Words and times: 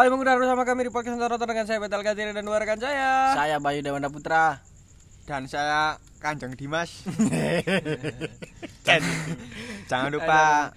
Kembali 0.00 0.16
mengudara 0.16 0.40
bersama 0.40 0.64
kami 0.64 0.88
di 0.88 0.92
podcast 0.96 1.20
Nonton 1.20 1.44
dengan 1.44 1.68
saya 1.68 1.76
Betal 1.76 2.00
Katiri 2.00 2.32
dan 2.32 2.40
dua 2.40 2.56
rekan 2.56 2.80
saya. 2.80 3.36
Saya 3.36 3.60
Bayu 3.60 3.84
Dewanda 3.84 4.08
Putra. 4.08 4.64
dan 5.28 5.44
saya 5.44 6.00
Kanjeng 6.24 6.56
Dimas. 6.56 7.04
Jangan 9.92 10.08
lupa 10.08 10.72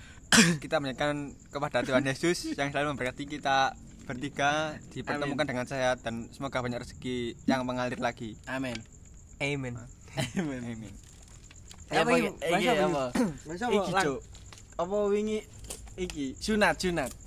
kita 0.59 0.84
menyanyikan 0.84 1.32
kepada 1.55 1.88
Tuhan 1.88 2.04
Yesus 2.04 2.52
yang 2.59 2.76
selalu 2.76 3.00
memberkati 3.00 3.23
kita 3.23 3.80
bertiga 4.04 4.76
dipertemukan 4.91 5.48
dengan 5.48 5.71
sehat 5.71 6.04
dan 6.04 6.27
semoga 6.35 6.60
banyak 6.60 6.84
rezeki 6.84 7.40
yang 7.48 7.63
mengalir 7.63 8.04
lagi. 8.04 8.35
Amin. 8.44 8.76
Amen. 9.40 9.80
Amin. 10.35 10.62
Amin. 10.68 10.94
Apa 11.96 12.12
Apa 12.12 12.12
iki? 12.60 12.68
apa 12.76 13.04
Iki, 13.71 13.91
Cuk. 14.04 14.20
Apa 14.76 14.98
wingi 15.08 15.40
iki 15.96 16.35
sunat 16.44 16.76
sunat. 16.76 17.23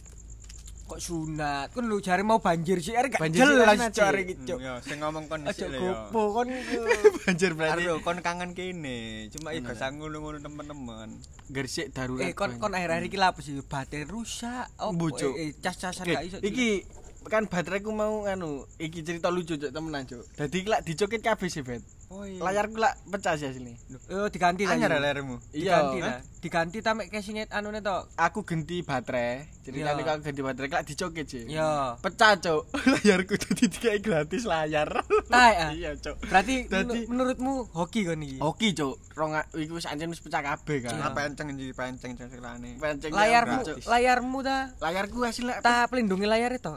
Kok 0.87 1.01
sunat? 1.03 1.75
Kan 1.75 1.91
lu 1.91 1.99
cari 1.99 2.23
mau 2.23 2.39
banjir 2.39 2.79
sih, 2.79 2.95
er 2.95 3.11
gak 3.11 3.19
Banjir 3.19 3.43
jelas 3.43 3.91
cari 3.91 4.23
gitu. 4.31 4.55
Ya, 4.63 4.79
sing 4.79 5.03
ngomong 5.03 5.27
kon 5.27 5.43
sik 5.51 5.67
lho 5.67 5.79
ya. 5.83 6.07
gopo 6.07 6.23
kon 6.31 6.49
Banjir 7.27 7.59
berarti 7.59 7.83
Aduh, 7.91 7.99
kon 8.07 8.19
kangen 8.23 8.55
kene. 8.55 9.27
Cuma 9.35 9.51
Bener. 9.51 9.75
gak 9.75 9.91
ngono-ngono 9.93 10.39
teman-teman. 10.39 11.11
gersik 11.51 11.91
darurat. 11.91 12.27
Eh 12.27 12.35
kon 12.35 12.59
kon 12.59 12.71
akhir-akhir 12.71 13.05
iki 13.11 13.19
lapo 13.19 13.43
sih? 13.43 13.59
Baterai 13.61 14.07
rusak. 14.07 14.71
Oh, 14.79 14.95
Bujuk. 14.95 15.35
eh, 15.35 15.51
eh, 15.51 15.59
cas-casan 15.59 16.07
gak 16.07 16.23
iso. 16.23 16.39
iki 16.39 16.87
kan 17.27 17.51
bateraiku 17.51 17.91
mau 17.91 18.23
anu 18.23 18.63
iki 18.79 19.03
cerita 19.03 19.27
lucu 19.35 19.59
cuk 19.59 19.75
temenan 19.75 20.07
cuk. 20.07 20.23
Dadi 20.39 20.63
lak 20.63 20.87
dicokit 20.87 21.19
kabeh 21.19 21.51
sih, 21.51 21.67
Bet. 21.67 21.83
Oh 22.09 22.23
iya. 22.23 22.39
Layarku 22.39 22.77
lak 22.77 22.95
pecah 23.05 23.35
sih 23.35 23.47
asli. 23.47 23.75
Oh, 24.09 24.27
diganti 24.27 24.63
lah. 24.63 24.75
anyar 24.75 24.95
layarmu. 24.95 25.43
Diganti 25.49 25.99
Iya. 25.99 26.07
lah. 26.07 26.19
Diganti 26.39 26.79
ta 26.79 26.93
mek 26.93 27.09
casingnya 27.09 27.51
anune 27.51 27.81
to. 27.81 28.07
Aku 28.15 28.41
ganti 28.41 28.81
baterai. 28.81 29.51
Iya. 29.67 29.91
Ceritane 29.91 30.07
aku 30.07 30.23
ganti 30.23 30.41
baterai 30.41 30.71
lak 30.71 30.85
dicokit 30.85 31.27
sih. 31.27 31.45
Ya. 31.49 31.99
Pecah 31.99 32.39
cuk. 32.39 32.63
Layarku 32.95 33.35
dadi 33.37 33.67
dikai 33.67 33.99
gratis 33.99 34.43
layar. 34.45 34.87
Tai, 35.27 35.55
ah. 35.59 35.71
Iya 35.71 35.95
cuk. 35.97 36.15
Berarti 36.25 36.55
Dadi- 36.65 36.87
menur- 37.11 37.35
menurutmu 37.35 37.53
hoki 37.73 38.07
kan 38.07 38.19
iki? 38.19 38.39
Oke 38.39 38.71
cuk. 38.71 38.95
Rong 39.13 39.35
iku 39.57 39.75
wis 39.75 39.87
anjen 39.87 40.07
wis 40.07 40.23
pecah 40.23 40.41
kabeh 40.41 40.87
kan. 40.87 40.95
Iya. 40.95 41.03
Apa 41.05 41.27
penceng 41.27 41.51
iki 41.53 41.73
penceng 41.73 42.15
ceritane. 42.15 42.79
Penceng 42.79 43.11
Layarmu, 43.11 43.61
layarmu 43.83 44.39
ta 44.41 44.71
layarku 44.79 45.21
hasil 45.21 45.51
ta 45.59 45.85
pelindungi 45.87 46.25
layar 46.25 46.55
itu. 46.55 46.71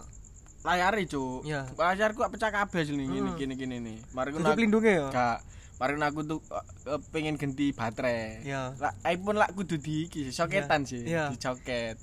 Layare 0.69 1.01
cuk. 1.09 1.41
Iya. 1.45 1.65
Layarku 1.73 2.21
pecah 2.29 2.51
kabeh 2.53 2.81
sini 2.85 3.09
ngene 3.09 3.33
Hmm. 3.33 3.39
gini 3.39 3.53
gini 3.57 3.75
nih. 3.81 3.97
Mari 4.13 4.29
Kudu 4.37 4.45
pelindungi 4.53 4.91
ya. 4.93 5.07
Gak. 5.09 5.37
Mari 5.79 5.95
aku 5.95 6.21
tuh 6.27 6.39
eh, 6.85 6.99
pengen 7.09 7.39
ganti 7.39 7.71
baterai. 7.73 8.43
Iya. 8.45 8.75
Lah 8.77 8.93
iPhone 9.07 9.39
lak 9.39 9.55
kudu 9.55 9.79
di 9.79 10.05
iki 10.05 10.29
soketan 10.29 10.85
sih, 10.85 11.07
Iya. 11.07 11.31
dicoket. 11.33 11.97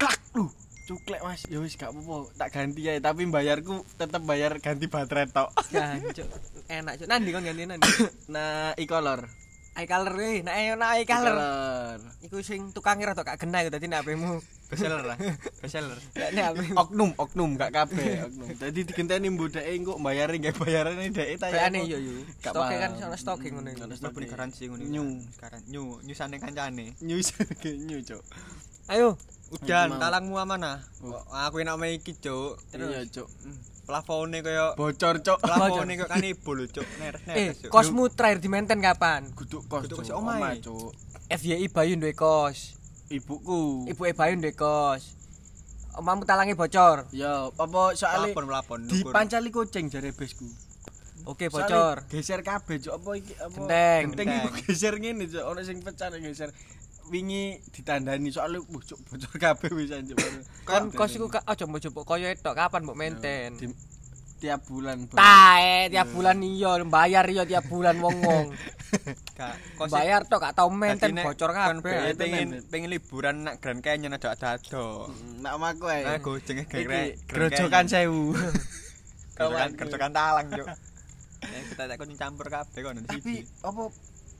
Klak 0.00 0.18
lu. 0.34 0.50
Cuklek 0.82 1.22
Mas, 1.22 1.46
ya 1.46 1.62
wis 1.62 1.78
gak 1.78 1.94
apa-apa, 1.94 2.26
tak 2.34 2.58
ganti 2.58 2.82
ya, 2.82 2.98
tapi 2.98 3.22
bayarku 3.30 3.86
tetep 3.94 4.18
bayar 4.26 4.58
ganti 4.58 4.90
baterai 4.90 5.30
tok. 5.30 5.54
Ya, 5.70 5.94
cuk. 6.02 6.26
Enak 6.66 6.98
cuk. 6.98 7.06
Nandi 7.06 7.30
kon 7.30 7.46
ganti 7.46 7.62
nandi. 7.70 7.86
nah, 8.34 8.74
e-color. 8.74 9.30
Eye 9.72 9.88
color 9.88 10.12
eh, 10.20 10.44
nek 10.44 10.52
ayo 10.52 10.72
nek 10.76 10.90
eye 10.92 11.04
color. 11.08 11.32
E-color. 11.32 11.98
Iku 12.28 12.36
sing 12.44 12.76
tukange 12.76 13.08
rada 13.08 13.24
gak 13.24 13.40
genah 13.40 13.64
dadi 13.72 13.88
nek 13.88 14.04
HP-mu. 14.04 14.36
Bestseller 14.68 15.00
lah. 15.00 15.16
Bestseller. 15.64 15.96
Nek 16.36 16.44
HP. 16.44 16.58
Oknum, 16.76 17.16
oknum 17.16 17.56
gak 17.56 17.72
kabeh, 17.72 18.28
oknum. 18.28 18.52
Dadi 18.60 18.84
digenteni 18.84 19.32
mbudeke 19.32 19.64
engko 19.72 19.96
bayare 19.96 20.36
nggak 20.36 20.60
bayarane 20.60 21.08
dhek 21.08 21.40
ta 21.40 21.48
ya. 21.48 21.72
Kayane 21.72 21.88
yo 21.88 21.96
yo. 21.96 22.20
Stoke 22.36 22.74
kan 22.76 22.90
sono 23.00 23.16
stoke 23.16 23.48
ngono 23.48 23.68
iku. 23.72 23.88
Sono 23.88 24.12
Mlebu 24.12 24.20
garansi 24.28 24.62
ngono. 24.68 24.84
Nyu. 24.84 25.04
Sekarang 25.40 25.62
nyu, 25.72 25.82
nyusane 26.04 26.36
kancane. 26.36 26.86
News 27.08 27.32
nyu, 27.64 27.96
Cuk. 28.04 28.22
Ayo. 28.92 29.16
Udan, 29.52 29.96
talangmu 29.96 30.36
amanah. 30.36 30.84
Oh. 31.00 31.16
Aku 31.48 31.64
enak 31.64 31.80
main 31.80 31.96
iki, 31.96 32.12
Cuk. 32.20 32.60
Iya, 32.76 33.08
Cuk. 33.08 33.28
Plafone 33.82 34.38
kaya 34.40 34.74
Bocor, 34.74 35.18
Cuk. 35.20 35.38
plafone 35.38 35.92
kaya 35.92 36.08
kanibul, 36.08 36.54
lho, 36.56 36.66
Cuk. 36.68 36.86
Neres 36.98 37.20
Eh, 37.24 37.50
neres. 37.50 37.56
Cuk. 37.60 37.70
kosmu 37.70 38.06
terakhir 38.08 38.38
di 38.38 38.48
maintain 38.48 38.78
kapan? 38.78 39.26
Kudu 39.32 39.66
kos, 39.66 39.84
Kudu 39.84 39.96
kos. 39.98 40.10
Omah, 40.10 40.54
Cuk. 40.56 40.94
FYI 41.28 41.66
Bayu 41.66 41.96
duwe 41.96 42.12
kos. 42.12 42.78
Ibuku. 43.08 43.88
Ibu 43.88 44.02
e 44.06 44.12
Bayu 44.12 44.38
duwe 44.38 44.52
kos. 44.52 45.18
Omamu 45.92 46.24
talange 46.24 46.54
bocor. 46.54 47.04
Ya, 47.12 47.50
apa 47.50 47.92
soalnya 47.92 48.32
Plafon 48.32 48.46
plafon. 48.48 48.80
dipancali 48.86 49.50
kucing 49.50 49.90
jare 49.90 50.12
besku. 50.12 50.46
Oke, 51.24 51.46
bocor. 51.48 52.06
Geser 52.08 52.40
kabeh, 52.40 52.78
Cuk. 52.78 52.94
Apa 52.96 53.10
iki 53.14 53.34
apa? 53.36 53.50
Genteng. 53.52 54.02
Genteng 54.10 54.28
iku 54.40 54.48
geser 54.62 54.94
ngene, 54.96 55.26
Cuk. 55.26 55.42
Ono 55.44 55.60
sing 55.60 55.78
pecah 55.78 56.08
nek 56.08 56.22
geser. 56.22 56.50
Wingi 57.10 57.58
ditandani 57.74 58.30
soalnya 58.30 58.62
uh, 58.62 58.82
Cuk, 58.82 58.98
bocor 59.08 59.34
kabeh 59.40 59.70
wis 59.74 59.90
anjuk. 59.90 60.16
Kon 60.68 60.92
kos 60.94 61.18
iku 61.18 61.26
aja 61.32 61.64
mbok 61.66 61.80
jupuk 61.82 62.04
koyo 62.06 62.28
etok 62.30 62.54
kapan 62.54 62.86
mbok. 62.86 62.96
Di- 63.22 63.90
tiap 64.42 64.66
bulan. 64.66 65.06
Tae 65.06 65.86
tiap 65.86 66.10
bulan 66.10 66.42
iya 66.42 66.74
bayar 66.82 67.30
iya 67.30 67.46
tiap 67.46 67.70
bulan 67.70 68.02
wong-wong. 68.02 68.50
Gak 69.38 69.54
kos 69.78 69.88
Bayar 69.88 70.26
tok 70.28 70.42
gak 70.44 70.52
tau 70.58 70.68
nek 70.68 70.98
bocor 71.24 71.50
kabeh. 71.54 72.12
pengen 72.18 72.60
pengen 72.68 72.90
liburan 72.92 73.46
nak 73.46 73.62
Grand 73.62 73.80
Canyon 73.80 74.18
ada 74.18 74.34
ada 74.34 74.58
ado. 74.58 75.08
Nak 75.40 75.52
omaku 75.56 75.88
ae. 75.88 76.02
Nah, 76.04 76.18
gojenge 76.20 76.66
Iki 76.68 76.74
gerek. 76.84 77.10
grojokan 77.30 77.86
sewu. 77.88 78.34
Grojokan 79.38 79.72
Kawan. 79.72 79.78
grojokan 79.78 80.12
talang, 80.12 80.46
Cuk. 80.50 80.68
Ya 81.42 81.58
kita 81.74 81.82
tak 81.90 81.96
kon 81.98 82.14
campur 82.14 82.46
kabeh 82.46 82.80
kon 82.86 83.02
Tapi 83.02 83.18
siji. 83.18 83.42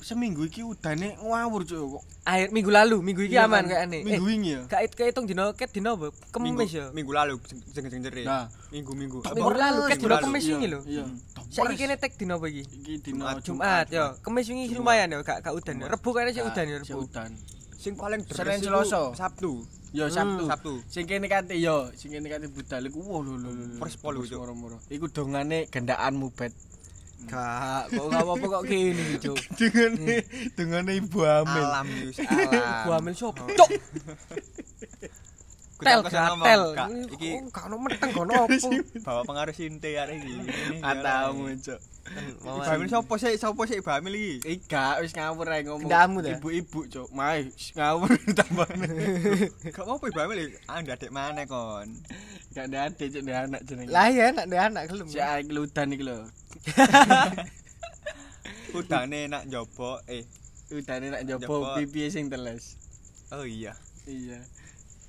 Seminggu 0.03 0.45
iki 0.45 0.61
udane 0.61 1.15
ngawur 1.17 1.63
cuk 1.63 1.79
kok. 1.99 2.03
Akhir 2.23 2.51
minggu 2.51 2.71
lalu, 2.71 2.97
minggu 3.01 3.23
iki 3.27 3.35
Iya 3.35 3.47
aman 3.47 3.65
kan? 3.65 3.71
kayakne. 3.87 3.99
Minggu 4.03 4.19
Eh, 4.19 4.29
wingi 4.31 4.51
ya. 4.55 4.61
gak 4.67 4.81
it 4.83 4.93
kehitung 4.93 5.27
dino 5.27 5.51
ket 5.55 5.71
dino 5.71 5.95
apa? 5.95 6.11
Minggu 6.39 6.63
Kemis 6.63 6.71
ya. 6.71 6.87
minggu 6.91 7.11
lalu 7.11 7.35
sing 7.47 7.59
sing 7.87 8.03
jere. 8.03 8.23
Nah. 8.23 8.47
Minggu 8.71 8.93
minggu. 8.93 9.19
Minggu 9.25 9.51
lalu 9.53 9.81
ket 9.87 9.99
Minggu 9.99 10.07
dino 10.07 10.17
kemis 10.21 10.45
wingi 10.45 10.69
lho. 10.69 10.81
Iya. 10.85 11.05
Saiki 11.49 11.75
kene 11.77 11.95
tek 11.97 12.13
dino 12.15 12.37
apa 12.37 12.47
iki? 12.47 12.63
iki 12.63 12.93
dino 13.01 13.25
Jumat, 13.41 13.87
yo. 13.89 14.07
Kemis 14.21 14.47
wingi 14.47 14.71
lumayan 14.71 15.09
yo, 15.11 15.23
gak 15.23 15.41
gak 15.41 15.55
udan. 15.55 15.83
Rebu 15.83 16.09
kayaknya 16.11 16.33
sih 16.33 16.43
udan 16.43 16.65
Sik 16.69 16.79
rebu. 16.93 17.03
udan. 17.07 17.31
Sing 17.79 17.93
paling 17.99 18.21
deres 18.23 18.63
iku 18.63 18.71
Selasa. 18.71 19.01
Sabtu. 19.19 19.53
Yo 19.93 20.07
Hmm, 20.09 20.15
Sabtu. 20.15 20.45
Sabtu. 20.49 20.73
Sing 20.89 21.05
kene 21.05 21.27
kate 21.27 21.53
yo, 21.59 21.91
sing 21.93 22.09
kene 22.09 22.25
kate 22.27 22.47
budal 22.49 22.81
iku 22.87 23.03
wow 23.03 23.21
lho 23.21 23.35
lho 23.37 23.51
polu, 24.01 24.23
Cuk. 24.25 24.39
moro-moro. 24.39 24.77
Iku 24.89 25.11
dongane 25.11 25.67
gendakanmu 25.69 26.31
bet. 26.33 26.55
Gak, 27.31 27.83
kok 27.95 28.07
gak 28.11 28.23
apa-apa 28.23 28.47
kok 28.47 28.65
gini 28.67 29.05
Cuk. 29.23 29.39
Dongane 29.59 30.17
dongane 30.59 30.93
ibu 30.99 31.21
hamil. 31.23 31.67
Alam 31.67 31.89
alam. 32.29 32.83
Ibu 32.83 32.91
hamil 32.91 33.15
sopo? 33.15 33.45
Cuk. 33.55 33.71
Tel 35.83 36.01
gatel. 36.07 36.63
Kak. 36.79 36.89
Iki 37.19 37.31
Oh, 37.33 37.51
gak 37.51 37.65
ono 37.69 37.77
meteng 37.83 38.11
gak 38.15 38.25
ono 38.25 38.35
apa. 38.47 38.55
bawa 39.07 39.21
pengaruh 39.27 39.55
sinte 39.55 39.91
ini. 39.91 40.33
Ini, 40.47 40.79
Atamu 40.81 41.51
cuk. 41.59 41.81
Ibu 42.43 42.61
hamil 42.67 42.89
sopo 42.91 43.15
sih? 43.15 43.35
Sopo 43.39 43.63
sih 43.67 43.79
ibu 43.79 43.91
hamil 43.91 44.15
iki? 44.15 44.35
Ika 44.59 44.99
wis 45.03 45.15
ngawur 45.15 45.47
ae 45.51 45.63
ngomong. 45.67 45.91
Ibu-ibu 46.23 46.81
cuk. 46.91 47.09
Mae 47.15 47.51
ngawur 47.79 48.11
tambane. 48.39 48.89
Gak 49.75 49.85
mau 49.87 49.99
ibu 50.03 50.19
hamil 50.19 50.39
iki? 50.51 50.57
Ah, 50.67 50.83
adek 50.83 51.11
mana 51.11 51.47
kon? 51.47 51.89
Gak 52.55 52.71
ada 52.71 52.91
adik 52.91 53.09
cuk 53.15 53.23
ada 53.27 53.47
anak 53.47 53.61
jenenge. 53.67 53.91
Lah 53.91 54.07
ya 54.11 54.35
anak 54.35 54.45
deh 54.51 54.59
anak 54.61 54.85
gelem. 54.91 55.07
Si 55.09 55.19
Aik 55.19 55.51
ludan 55.51 55.95
iki 55.95 56.05
lho. 56.07 56.27
Udane 58.73 59.29
nak 59.29 59.45
njobok 59.49 60.01
eh. 60.09 60.25
Udane 60.73 61.13
nak 61.13 61.23
njopo 61.29 61.77
pipi 61.77 62.09
sing 62.09 62.33
teles. 62.33 62.81
Oh 63.33 63.45
iya. 63.45 63.77
Iya. 64.09 64.41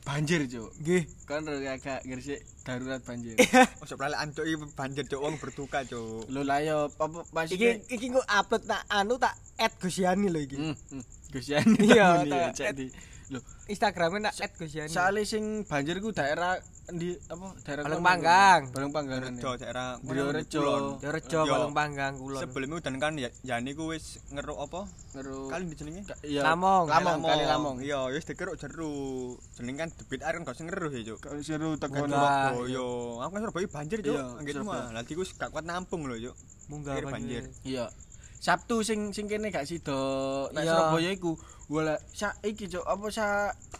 Banjir 0.03 0.44
cuk. 0.52 0.69
Nggih. 0.84 1.03
Kan 1.24 1.47
ro 1.47 1.56
agak 1.56 2.03
gresik 2.03 2.44
darurat 2.67 3.00
banjir. 3.02 3.40
Ojo 3.79 3.96
prale 3.96 4.20
ancuk 4.20 4.44
iki 4.44 4.59
banjir 4.76 5.08
cuk 5.08 5.22
wong 5.23 5.40
berduka 5.40 5.79
cuk. 5.88 6.28
Lho 6.28 6.41
lah 6.44 6.59
yo 6.59 6.91
apa 6.91 7.23
masih 7.32 7.55
Iki 7.55 7.67
iki 7.88 8.05
kok 8.11 8.28
upload 8.28 8.64
tak 8.67 8.84
anu 8.91 9.16
tak 9.16 9.32
add 9.55 9.72
Gusiani 9.79 10.28
lho 10.28 10.40
iki. 10.44 10.59
Hmm, 10.59 10.76
hmm. 10.91 11.03
Gus 11.34 11.50
Yani 11.50 11.76
Iya, 11.82 12.29
iya, 12.29 12.52
tak- 12.52 12.53
cek 12.53 12.70
di. 12.78 12.85
Lho, 13.34 13.41
Instagramnya 13.66 14.30
nak 14.30 14.35
add 14.38 14.53
Gusiani. 14.53 14.91
soalnya 14.91 15.26
sing 15.26 15.66
banjir 15.66 15.97
ku 15.97 16.14
daerah 16.14 16.62
di 16.84 17.16
apa 17.32 17.56
daerah 17.64 17.84
Balong 17.88 18.03
kono. 18.03 18.09
Panggang. 18.12 18.62
Balong 18.76 18.94
Panggang. 18.94 19.20
Rejo 19.24 19.50
daerah 19.56 19.88
rejo 20.03 21.40
Yo. 21.41 21.53
Balong 21.56 21.74
Panggang 21.74 22.14
kulon. 22.20 22.41
Sebelum 22.44 22.76
udan 22.76 22.96
kan 23.00 23.16
ya 23.16 23.32
yani 23.41 23.72
ku 23.72 23.90
wis 23.90 24.20
ngeruk 24.30 24.59
apa? 24.59 24.85
Ngeru 25.16 25.47
Kali 25.47 25.64
di 25.66 25.76
jenenge? 25.80 26.02
iya. 26.22 26.44
Lamong. 26.44 26.85
Lamong, 26.91 27.20
kali 27.24 27.44
Lamong. 27.47 27.76
Iya, 27.80 28.12
wis 28.12 28.28
dikeruk 28.28 28.59
jeru. 28.59 29.34
Jeneng 29.56 29.76
kan 29.79 29.88
debit 29.90 30.22
air 30.22 30.36
kan 30.38 30.44
gak 30.44 30.56
usah 30.59 30.66
ngeruh 30.68 30.91
ya, 30.91 31.02
Cuk. 31.14 31.20
Kau 31.24 31.40
seru 31.40 31.70
Kan 31.74 31.90
tekono. 31.90 32.14
Lah, 32.14 32.52
Surabaya. 32.52 32.88
Aku 33.24 33.32
kan 33.32 33.41
Surabaya 33.47 33.68
banjir, 33.72 33.97
Cuk. 34.03 34.14
Iya, 34.14 34.26
Anggit 34.38 34.53
Surabaya. 34.59 34.84
mah. 34.84 34.91
Lah 34.91 35.03
iku 35.08 35.22
wis 35.24 35.32
gak 35.34 35.50
kuat 35.50 35.66
nampung 35.66 36.03
lho, 36.06 36.16
Cuk. 36.20 36.36
Munggah 36.68 37.00
banjir. 37.08 37.47
Iya. 37.64 37.88
Sabtu 38.43 38.84
sing 38.84 39.16
sing 39.16 39.25
kene 39.25 39.47
gak 39.49 39.63
sido 39.63 39.95
nek. 40.51 40.67
Surabaya 40.67 41.09
iku 41.09 41.40
wala 41.72 41.95
sa 42.11 42.35
iki 42.43 42.67
cuk 42.67 42.84
apa 42.84 43.07
sa 43.07 43.25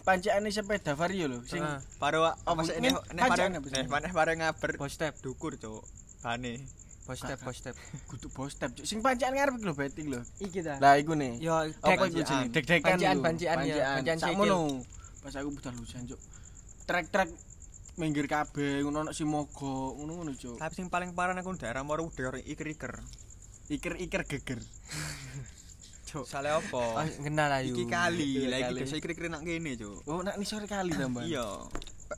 pancikane 0.02 0.48
sepeda 0.48 0.96
vario 0.96 1.28
lho 1.28 1.44
sing. 1.44 1.60
Paro 2.00 2.24
apa 2.24 2.40
Apa, 2.48 2.64
sih 2.64 2.80
men, 2.80 2.96
nek 3.12 3.12
nek 3.12 3.22
paro 3.28 3.44
sih? 3.44 3.84
nek 3.84 4.00
nek 4.00 4.14
paro 4.16 4.32
ngaber 4.32 4.72
Bos 4.80 4.88
step, 4.90 5.20
dukur, 5.20 5.60
Cuk. 5.60 5.84
Bane. 6.24 6.64
bos 7.04 7.20
step, 7.20 7.36
bos 7.44 7.52
step. 7.52 7.76
kudu 8.10 8.32
bos 8.32 8.56
step 8.56 8.72
cuk 8.72 8.88
sing 8.88 9.04
pancikan 9.04 9.36
ngarep 9.36 9.60
iki 9.60 9.68
lho 9.68 9.74
betting 9.76 10.08
lho 10.08 10.24
Iki 10.40 10.60
ta. 10.64 10.80
lah 10.80 10.96
iku 10.96 11.12
nih 11.12 11.36
Yo 11.36 11.52
apa 11.52 11.68
dek 11.84 12.00
iku 12.00 12.06
jenenge 12.24 12.48
dek-dekan 12.56 12.88
Pancian, 12.96 13.12
iku. 13.12 13.24
pancian, 13.28 13.58
ya. 13.60 13.88
Pancian 14.00 14.18
sikil. 14.18 14.32
sakmono 14.32 14.60
pas 15.20 15.36
aku 15.36 15.50
budal 15.52 15.76
hujan 15.76 16.02
cuk 16.08 16.20
trek-trek 16.84 17.28
minggir 17.94 18.24
kabeh 18.24 18.80
ngono 18.82 19.04
ono 19.04 19.12
sing 19.12 19.28
mogok 19.28 20.00
ngono-ngono 20.00 20.32
cuk 20.32 20.56
Tapi 20.56 20.74
sing 20.74 20.88
paling 20.88 21.12
parah 21.12 21.36
aku 21.36 21.52
daerah 21.60 21.84
Moro 21.84 22.08
udah 22.08 22.40
iker-iker. 22.40 23.04
Iker-iker 23.68 24.24
geger 24.26 24.60
Cuk. 26.06 26.26
Sale 26.26 26.54
opo? 26.54 26.78
Oh, 26.78 27.02
kenal 27.18 27.50
ayu. 27.54 27.74
Iki 27.74 27.86
kali, 27.86 28.30
iki 28.38 28.46
kali. 28.46 28.80
desa 28.80 28.96
iker-iker 28.96 29.28
nak 29.28 29.42
kene, 29.42 29.74
Cuk. 29.74 30.06
oh 30.06 30.22
nak 30.22 30.36
ni 30.36 30.44
sore 30.44 30.66
kali 30.66 30.94
tambah 30.94 31.24
Iya. 31.24 31.48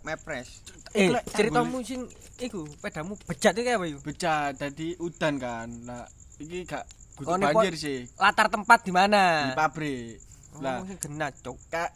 Mepres. 0.03 0.59
Eh, 0.91 1.07
Lek, 1.07 1.23
ceritamu 1.25 1.79
sing 1.79 2.03
iku 2.37 2.67
pedamu 2.77 3.15
bejat 3.21 3.53
iki 3.53 3.69
apa 3.69 3.85
yo? 3.85 3.97
becah 4.01 4.51
dadi 4.51 4.91
udan 4.97 5.39
kan 5.39 5.69
lah 5.83 6.03
iki 6.35 6.63
gak 6.63 6.83
Oh, 7.15 7.23
butuh 7.23 7.39
ini 7.39 7.47
banjir 7.47 7.73
sih 7.73 7.99
Latar 8.17 8.51
tempat 8.51 8.83
di 8.83 8.91
di 8.91 8.91
mana? 8.91 9.55
pabrik 9.55 10.19
Lah, 10.59 10.79
lah 10.79 10.83
sing 10.83 10.99
genah, 10.99 11.31
Cuk. 11.31 11.55
kak 11.65 11.95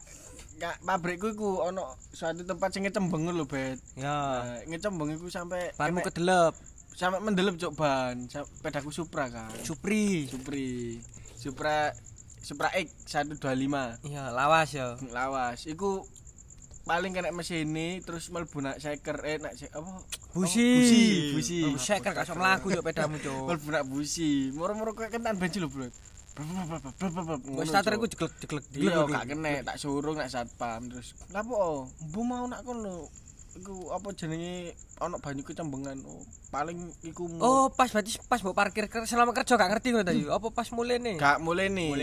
kak 0.56 0.80
pabrikku 0.80 1.28
iku 1.30 1.60
ono 1.62 1.92
suatu 2.10 2.44
tempat 2.44 2.72
sing 2.72 2.84
ngecembeng 2.84 3.28
lho 3.28 3.44
bet 3.44 3.84
Ya. 3.94 4.08
Nah, 4.08 4.64
ngecembeng 4.64 5.12
iku 5.12 5.28
sampai 5.28 5.76
Banmu 5.76 6.00
kena- 6.00 6.08
kedelep. 6.08 6.54
Sampai 7.00 7.24
mendelep 7.24 7.56
cok 7.56 7.74
ban. 7.74 8.28
Pedaku 8.60 8.92
Supra 8.92 9.32
kan. 9.32 9.48
Supri. 9.64 10.28
Supri. 10.28 11.00
Supra 11.34 11.96
Supra 12.40 12.68
X 12.74 12.92
125 13.08 14.04
Iya, 14.04 14.28
lawas 14.30 14.70
ya. 14.70 15.00
lawas. 15.10 15.64
Iku 15.64 16.04
paling 16.84 17.14
kena 17.14 17.30
mesin 17.30 17.64
ini 17.64 18.02
terus 18.02 18.28
mlebu 18.28 18.60
nak 18.60 18.82
seker 18.82 19.16
eh 19.24 19.38
nak 19.38 19.54
se- 19.54 19.70
apa? 19.70 20.02
Busi. 20.34 20.68
busi. 20.76 21.04
Busi. 21.32 21.60
Oh, 21.66 21.78
Seker 21.78 22.12
gak 22.12 22.26
iso 22.26 22.34
mlaku 22.34 22.74
yo 22.74 22.82
pedamu, 22.82 23.16
Cuk. 23.18 23.44
mlebu 23.48 23.68
nak 23.70 23.86
busi. 23.86 24.52
Moro-moro 24.52 24.92
kayak 24.92 25.14
kentan 25.14 25.38
bensin 25.38 25.64
lho 25.64 25.70
bro. 25.70 25.88
Wis 27.54 27.68
starter 27.68 28.00
iku 28.00 28.08
jeglek-jeglek 28.08 28.64
iya 28.74 29.04
gak 29.06 29.26
kena 29.28 29.52
tak 29.62 29.76
suruh 29.76 30.16
nak 30.16 30.28
satpam 30.28 30.88
terus. 30.88 31.12
Lapo 31.30 31.88
bu 32.02 32.24
mau 32.24 32.44
nak 32.44 32.64
kono 32.64 33.08
iku 33.60 33.92
apa 33.92 34.10
jenenge 34.12 34.72
ono 34.98 35.16
banyu 35.18 35.44
kecembengan 35.44 36.00
oh, 36.02 36.24
paling 36.50 36.80
iku 37.02 37.28
Oh, 37.38 37.68
pas 37.70 37.88
berarti 37.88 38.16
pas 38.24 38.40
mbok 38.40 38.52
parkir 38.54 38.88
ker- 38.88 39.04
selama 39.04 39.32
kerja 39.32 39.54
gak 39.54 39.70
ngerti 39.70 39.88
ngono 39.92 40.02
ta 40.02 40.12
yo. 40.12 40.32
Apa 40.32 40.48
pas 40.50 40.68
mulai 40.70 40.98
nih? 40.98 41.16
gak 41.16 41.38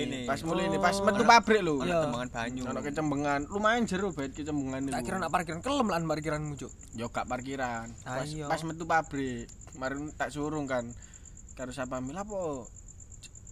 nih. 0.07 0.25
pas 0.25 0.41
mulai 0.43 0.65
nih 0.67 0.77
Oh. 0.77 0.85
pas 0.85 0.97
metu 1.01 1.23
pabrik 1.23 1.61
lho 1.61 1.75
Iya. 1.81 2.05
Tembangan 2.05 2.29
banyu. 2.31 2.63
ono 2.63 2.81
kecembengan 2.81 3.41
lumayan 3.49 3.83
jero 3.85 4.09
bet 4.11 4.31
kecembengan 4.31 4.81
Tak 4.87 5.03
kira 5.03 5.17
nak 5.19 5.31
parkiran 5.31 5.61
kelem 5.61 5.89
lan 5.89 6.03
parkiranmu, 6.05 6.55
Cuk. 6.55 6.73
yo 6.93 7.09
gak 7.09 7.25
parkiran 7.25 7.89
pas, 8.01 8.23
Ayo. 8.23 8.47
pas 8.47 8.61
metu 8.63 8.85
pabrik 8.85 9.45
kemarin 9.73 10.13
tak 10.13 10.29
surung 10.31 10.65
kan 10.65 10.85
karo 11.53 11.73
sapa 11.73 11.99
mi 11.99 12.13
lapo 12.13 12.69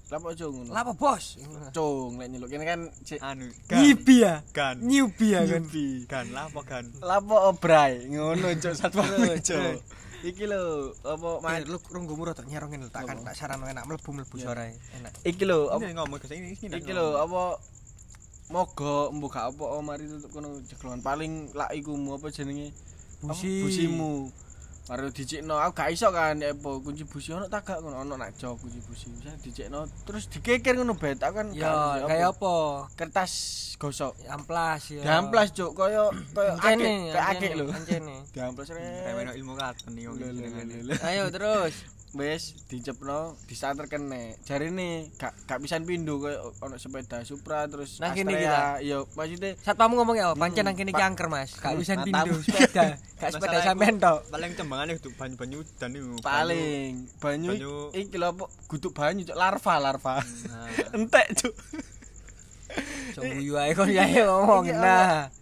lapo 0.05 0.29
cung 0.31 0.69
Lah 0.69 0.85
apa, 0.85 0.93
Bos? 0.93 1.41
cung 1.73 2.21
lek 2.21 2.29
nyeluk 2.29 2.49
kene 2.49 2.65
kan 2.65 2.81
cek 3.03 3.19
Anu, 3.19 3.49
Nyibi 3.73 4.17
ya. 4.21 4.35
Gan. 4.53 4.77
Nyibi 4.79 5.27
ya 5.33 5.41
kan. 5.43 5.49
nyubi 5.65 5.87
Gan 6.05 6.27
lapo 6.31 6.61
gan. 6.63 6.85
lapo 7.01 7.35
obrai 7.49 8.05
ngono 8.07 8.53
cuk 8.55 8.75
satpam 8.79 9.09
Terus, 9.09 9.41
cuk 9.43 9.81
iki 10.25 10.49
lho 10.49 10.89
apa 11.05 11.29
Mas, 11.45 11.65
mas 11.65 11.69
lu 11.69 11.77
runggumu 11.85 12.25
rada 12.25 12.41
nyerongin 12.43 12.81
lho, 12.81 12.89
tak 12.89 13.05
kan 13.05 13.21
tak 13.21 13.37
saran 13.37 13.61
enak 13.61 13.85
mlebu-mlebu 13.85 14.35
Iya. 14.35 14.45
suarae. 14.45 14.73
Enak. 14.97 15.13
iki 15.21 15.45
lho 15.45 15.69
apa 15.69 15.85
ngomong 15.85 16.17
ke 16.17 16.27
sini 16.29 16.57
sini. 16.57 16.81
iki 16.81 16.93
lho 16.93 17.21
apa 17.21 17.61
moga 18.49 19.09
mbok 19.09 19.31
gak 19.31 19.47
apa 19.53 19.65
mari 19.81 20.05
tutup 20.05 20.31
kono 20.31 20.61
jeglongan 20.63 21.01
paling 21.01 21.33
lak 21.53 21.73
iku 21.73 21.93
mu 21.93 22.17
apa 22.17 22.29
jenenge 22.29 22.73
busimu 23.25 24.29
Baru 24.85 25.09
dicekno, 25.09 25.57
aku 25.57 25.81
gak 25.81 25.91
iso 25.97 26.13
kan 26.13 26.37
apa 26.37 26.71
kunci 26.85 27.09
busi 27.09 27.33
ono 27.33 27.49
tak 27.49 27.65
gak 27.65 27.81
ngono 27.81 28.05
ono 28.05 28.21
nak 28.21 28.37
jok 28.37 28.61
kunci 28.61 28.85
busi. 28.85 29.09
Bisa 29.17 29.33
dicekno 29.41 29.89
terus 30.05 30.29
dikeker 30.29 30.77
ngono 30.77 30.93
bet 30.93 31.25
aku 31.25 31.41
kan 31.41 31.49
Ya, 31.57 32.05
kayak 32.05 32.37
apa? 32.37 32.55
kertas 32.93 33.33
gosok. 33.81 34.13
Amplas 34.29 34.93
ya. 34.93 35.01
Diamplas 35.01 35.57
cuk 35.57 35.73
koyo 35.73 36.13
koyo 36.37 36.53
akeh, 36.61 36.77
Ancene, 36.77 36.93
kayak 37.17 37.29
akeh 37.33 37.51
lho. 37.57 37.67
Ancene. 37.73 38.15
Diamplas 38.29 38.69
Remen 38.77 39.25
re. 39.25 39.33
ilmu 39.41 39.57
katon 39.57 39.97
lho. 39.97 40.13
Ayo 41.01 41.33
terus. 41.33 41.75
Wis 42.15 42.55
dicepno, 42.65 43.35
disarter 43.45 43.91
kene. 43.91 44.39
Jarine 44.43 45.11
gak 45.15 45.35
gak 45.45 45.59
pisan 45.59 45.83
pindho 45.83 46.17
koyo 46.17 46.55
ono 46.59 46.79
sepeda 46.79 47.19
Supra 47.23 47.67
terus 47.67 47.99
Nang 47.99 48.15
kene 48.15 48.39
Astrea. 48.39 48.79
Iya, 48.79 49.03
maksudnya 49.11 49.59
Satpamu 49.59 49.99
ngomong 49.99 50.15
ya, 50.15 50.31
pancen 50.33 50.63
Hmm, 50.63 50.71
nang 50.71 50.77
kene 50.79 50.95
angker, 50.95 51.27
Mas. 51.27 51.59
Gak 51.59 51.75
bisa 51.75 51.99
Matamu. 51.99 52.07
pindu 52.07 52.39
sepeda. 52.41 53.03
Gak 53.19 53.31
sepeda 53.35 53.59
sampean 53.61 53.99
tok. 53.99 54.31
Paling 54.31 54.55
cembangan 54.55 54.95
itu 54.95 55.11
banyu-banyu 55.11 55.59
dan 55.75 55.91
itu. 55.91 56.15
paling 56.23 56.93
banyu, 57.19 57.51
banyu- 57.51 57.91
iki 57.93 58.15
lho 58.15 58.31
apa 58.31 58.45
guduk 58.65 58.95
banyu 58.95 59.23
cuk 59.25 59.35
larva 59.35 59.75
larva. 59.83 60.15
Nah, 60.23 60.71
Entek 60.97 61.27
cuk. 61.35 61.55
Cok 63.13 63.23
guyu 63.29 63.55
ae 63.57 63.75
kok 63.75 63.87
ya 63.87 64.07
ngomong. 64.23 64.71
Nah, 64.71 65.35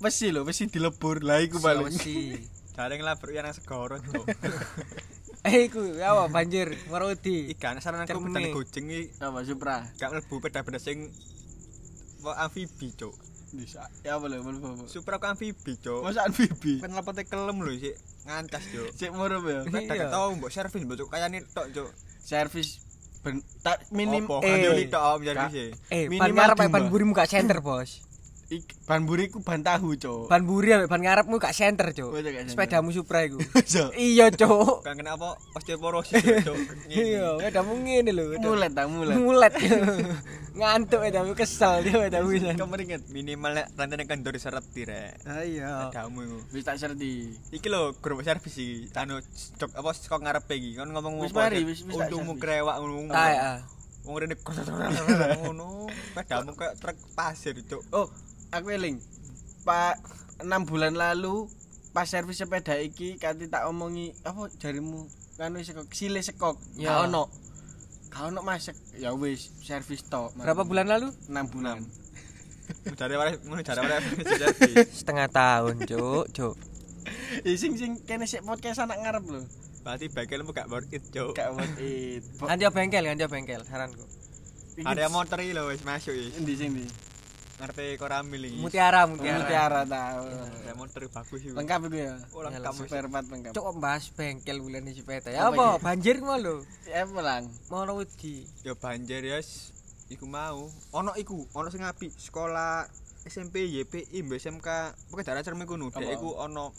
Wesi 0.00 0.32
lho, 0.32 0.44
wesi 0.44 0.64
dilebur. 0.64 1.20
Lah 1.20 1.40
iku 1.40 1.56
paling. 1.58 1.88
Sulawesi. 1.88 2.40
Jarang 2.72 3.00
lah 3.00 3.16
bro 3.16 3.28
yang 3.30 3.48
segoro 3.52 4.00
tuh. 4.00 4.24
Eh 5.40 5.72
iku 5.72 5.80
apa 5.96 6.28
banjir 6.28 6.68
ngeroti. 6.86 7.48
Ikan 7.56 7.80
saran 7.80 8.04
aku 8.04 8.20
pedane 8.20 8.52
gojeng 8.52 8.86
iki 8.86 9.08
Apa 9.18 9.40
Supra? 9.40 9.88
gak 9.96 10.12
mlebu 10.12 10.36
peda-peda 10.38 10.76
sing 10.76 11.08
apa 12.20 12.44
amfibi, 12.44 12.92
Cuk. 12.92 13.16
Bisa. 13.50 13.88
Ya 14.04 14.20
apa 14.20 14.28
lho, 14.28 14.44
apa 14.44 14.52
apa. 14.52 14.84
Supra 14.84 15.16
aku 15.16 15.26
amfibi, 15.26 15.80
Cuk. 15.80 16.04
Masa 16.04 16.28
amfibi? 16.28 16.84
Kan 16.84 16.92
lapote 16.92 17.24
kelem 17.24 17.56
lho 17.56 17.72
sik 17.72 17.96
ngancas, 18.28 18.64
Cuk. 18.68 18.88
Cek 18.92 19.10
murup 19.16 19.48
ya. 19.48 19.64
Peda 19.64 19.92
gak 19.96 20.12
tau 20.12 20.28
mbok 20.36 20.52
servis 20.52 20.82
mbok 20.84 20.96
Cuk 21.00 21.08
kayane 21.08 21.40
tok, 21.48 21.72
Cuk. 21.72 21.88
Servis 22.20 22.84
ben 23.20 23.40
tak 23.60 23.84
minim 23.92 24.24
eh, 24.24 24.40
kandeli 24.40 24.88
tok 24.88 25.04
om 25.04 25.20
Kak. 25.20 25.52
servis 25.52 25.52
e. 25.56 25.66
Eh, 25.92 26.04
ban 26.08 26.28
Minimal 26.28 26.36
ngarep 26.36 26.56
ae 26.56 26.68
dua. 26.68 26.74
ban 26.76 26.84
burimu 26.88 27.12
gak 27.12 27.28
center, 27.28 27.60
Bos. 27.60 28.04
Ik- 28.50 28.74
ban 28.84 29.02
buriku 29.02 29.38
ban 29.40 29.58
tahu, 29.58 29.94
Cuk. 29.94 30.26
Ban 30.26 30.42
buri 30.42 30.74
ambek 30.74 30.86
ban 30.86 30.98
ngarepmu 30.98 31.38
gak 31.38 31.54
center, 31.54 31.90
Cuk. 31.90 32.10
Oh. 32.10 32.18
Sepedamu 32.44 32.90
Supra 32.90 33.22
iku. 33.22 33.38
Iya, 33.96 34.28
Cuk. 34.30 34.82
Kan 34.82 34.94
kena 34.94 35.14
apa 35.14 35.38
osteoporosis, 35.54 36.18
Cuk. 36.42 36.58
Iya, 36.90 37.38
sepedamu 37.38 37.78
ngene 37.78 38.10
lho. 38.10 38.34
Mulet 38.36 38.70
ta, 38.70 38.84
mulet. 38.84 39.14
Mulet. 39.14 39.52
Ngantuk 40.58 41.00
sepedamu 41.00 41.32
kesel 41.32 41.72
dia 41.80 41.94
sepedamu. 41.94 42.26
San. 42.36 42.56
Kemeringet. 42.58 43.02
Minimal 43.08 43.50
nek 43.54 43.66
rantene 43.72 44.04
kendor 44.04 44.34
seret 44.34 44.66
rek. 44.66 45.22
Ah 45.22 45.46
iya. 45.46 45.88
Damu 45.88 46.26
iku. 46.26 46.38
Wis 46.50 46.66
tak 46.66 46.76
serti. 46.76 47.30
Iki 47.48 47.66
lho 47.66 47.94
grup 47.96 48.20
servis 48.20 48.52
iki. 48.52 48.90
Tanu 48.90 49.22
stok 49.30 49.70
apa 49.72 49.94
kok 49.94 50.18
ngarepe 50.18 50.52
iki. 50.52 50.74
Kon 50.74 50.90
ngomong 50.90 51.22
Wis 51.22 51.30
mari, 51.30 51.62
wis- 51.62 51.86
wis 51.86 51.94
tak 51.94 52.10
Untungmu 52.10 52.34
servis. 52.34 52.42
krewak 52.42 52.76
ngono. 52.82 53.14
Ah 53.14 53.30
ya. 53.30 53.50
Wong 54.00 54.16
rene 54.16 54.34
ngono. 55.38 55.86
Pedamu 56.16 56.56
kayak 56.56 56.74
truk 56.80 56.96
pasir, 57.12 57.54
Cuk. 57.62 57.84
Oh, 57.92 58.08
aku 58.50 58.66
eling. 58.70 58.98
Pak 59.62 60.00
6 60.40 60.46
bulan 60.64 60.94
lalu 60.94 61.46
pas 61.90 62.06
servis 62.06 62.38
sepeda 62.38 62.78
iki 62.78 63.18
kanthi 63.18 63.50
tak 63.50 63.66
omongi 63.66 64.14
apa 64.22 64.46
jarimu 64.56 65.04
kanu 65.34 65.58
sekok 65.58 65.90
sile 65.90 66.22
sekok 66.22 66.54
Ya. 66.78 66.94
gak 66.94 67.10
ono 67.10 67.26
gak 68.08 68.22
ono 68.30 68.40
masek 68.40 68.78
ya 68.94 69.10
wis 69.12 69.50
servis 69.60 70.06
tok 70.06 70.30
Berapa 70.38 70.62
bulan 70.62 70.86
lalu? 70.86 71.10
6 71.26 71.52
bulan 71.52 71.82
Jare 72.94 73.18
wae 73.18 73.34
ngono 73.42 73.60
jare 73.60 73.82
wae 73.82 73.98
servis. 74.38 74.86
Setengah 74.94 75.26
tahun, 75.26 75.82
Cuk, 75.82 76.30
Cuk. 76.30 76.54
Sing 77.42 77.74
sing 77.74 77.98
kene 78.06 78.24
sik 78.24 78.46
podcast 78.46 78.78
anak 78.80 79.02
ngarep 79.02 79.24
lho 79.26 79.42
Berarti 79.82 80.06
bagelmu 80.08 80.54
gak 80.54 80.70
worth 80.70 80.94
it, 80.94 81.02
Cuk. 81.10 81.34
gak 81.34 81.50
worth 81.52 81.74
it 81.82 82.22
Ganti 82.38 82.64
bengkel, 82.70 83.02
ganti 83.02 83.26
bengkel, 83.26 83.60
saranku. 83.66 84.06
Area 84.86 85.10
motor 85.10 85.42
iki 85.42 85.52
lho 85.52 85.66
wis 85.68 85.82
masuk 85.82 86.14
iki. 86.14 86.38
endi 86.38 86.54
sing 86.54 86.70
ndi 86.72 86.86
Ngarepe 87.60 88.00
koramil 88.00 88.42
iki. 88.48 88.56
Mutiara, 88.56 89.04
mutiara. 89.04 89.36
mutiara 89.44 89.82
tau 89.84 90.24
Area 90.32 90.72
motor 90.72 91.02
bagus 91.12 91.40
iki. 91.44 91.52
lengkap 91.52 91.80
itu 91.92 91.96
ya 92.00 92.12
Oh, 92.32 92.40
lengkap 92.40 92.72
part 93.12 93.26
lengkap 93.28 93.52
Cuk 93.52 93.64
kok 93.68 93.76
bahas 93.76 94.04
bengkel 94.16 94.56
bulan 94.64 94.80
ini 94.88 94.96
sepeda. 94.96 95.28
Ya 95.28 95.52
Apa? 95.52 95.76
Banjir 95.76 96.24
ngono 96.24 96.40
lho. 96.40 96.54
ya 96.88 97.04
pelang 97.04 97.52
Mau 97.68 97.84
wedi. 98.00 98.48
Ya 98.64 98.72
banjir 98.72 99.20
ya 99.20 99.38
iku 100.10 100.24
mau. 100.24 100.72
Ono 100.96 101.12
iku, 101.14 101.44
ono 101.52 101.68
sing 101.68 101.84
apik 101.84 102.10
sekolah 102.16 102.88
SMP 103.28 103.68
YPI 103.68 104.24
SMK 104.24 104.68
pokoke 105.12 105.22
daerah 105.28 105.44
Cermi 105.44 105.68
kuno. 105.68 105.92
Dek 105.92 106.00
Apa? 106.00 106.16
iku 106.16 106.40
ono 106.40 106.72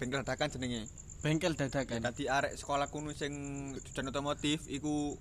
bengkel 0.00 0.24
dadakan 0.24 0.48
jenenge. 0.48 0.88
bengkel 1.22 1.54
Ya 1.54 1.68
dadakan 1.70 2.02
dadi 2.02 2.24
arek 2.26 2.56
sekolah 2.58 2.88
kuno 2.90 3.12
sing 3.14 3.32
jurusan 3.78 4.10
otomotif 4.10 4.66
iku 4.66 5.14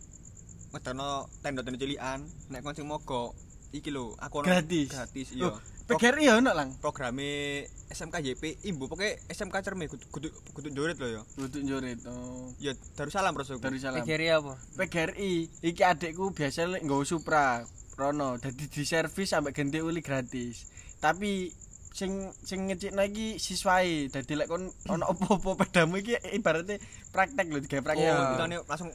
ngedono 0.72 1.28
tenda-tenda 1.44 1.78
cilikan 1.78 2.24
nek 2.50 2.64
kon 2.64 2.74
sing 2.74 2.88
mogok 2.88 3.36
iki 3.72 3.90
lho 3.92 4.16
aku 4.20 4.44
Gratis? 4.44 4.92
gratis 4.92 5.28
iya. 5.36 5.48
Oh, 5.48 5.58
PGRI 5.92 6.28
ya 6.28 6.40
ono 6.40 6.52
lang? 6.56 6.76
Programe 6.80 7.64
SMK 7.92 8.24
YP 8.24 8.64
imbu 8.68 8.88
pokoke 8.88 9.20
SMK 9.28 9.56
Cermi 9.64 9.92
kudu 9.92 10.08
kudu 10.12 10.28
kudu 10.56 10.68
njoret 10.72 10.96
lho 11.00 11.08
ya 11.20 11.22
Duduk 11.36 11.62
njorit 11.64 12.00
oh. 12.08 12.52
Ya 12.60 12.72
Darussalam 12.96 13.36
prosoku 13.36 13.60
Darussalam 13.60 14.04
Pikir 14.04 14.24
apa? 14.32 14.56
PGRI 14.80 15.52
iki 15.64 15.84
adikku 15.84 16.32
biasa 16.32 16.68
lek 16.68 16.84
nggawa 16.84 17.04
Supra 17.04 17.64
Rono 18.02 18.40
dadi 18.40 18.66
di 18.72 18.84
servis 18.88 19.30
sampai 19.30 19.54
ganti 19.54 19.78
uli 19.84 20.02
gratis. 20.02 20.66
Tapi 20.98 21.52
sing 21.92 22.32
sing 22.42 22.72
ngecikno 22.72 23.04
iki 23.04 23.36
siswae 23.36 24.08
dadi 24.08 24.34
lek 24.40 24.48
kon 24.48 24.72
ono 24.88 25.06
opo-opo 25.12 25.60
pedamu 25.60 26.00
iki 26.00 26.16
ibaratnya 26.32 26.80
praktek 27.12 27.52
lho 27.52 27.60
digawe 27.60 27.84
praktek. 27.84 28.10
Oh 28.10 28.64
langsung 28.66 28.92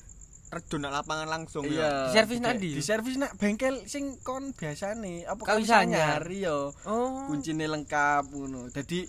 terjun 0.47 0.81
nak 0.81 0.95
lapangan 0.95 1.27
langsung 1.29 1.67
ya 1.67 2.07
Di 2.07 2.15
servis 2.15 2.39
nak 2.39 2.55
Di- 2.57 2.73
di 2.73 2.83
servis 2.83 3.17
nak 3.17 3.35
bengkel 3.35 3.83
sing 3.85 4.19
kon 4.21 4.51
biasane 4.53 5.23
apa 5.23 5.43
Kau 5.43 5.53
kon 5.53 5.61
bisa 5.61 5.83
nyari 5.83 6.43
yo 6.43 6.71
Oh. 6.85 7.27
kuncine 7.27 7.67
lengkap 7.67 8.29
ngono 8.29 8.71
dadi 8.71 9.05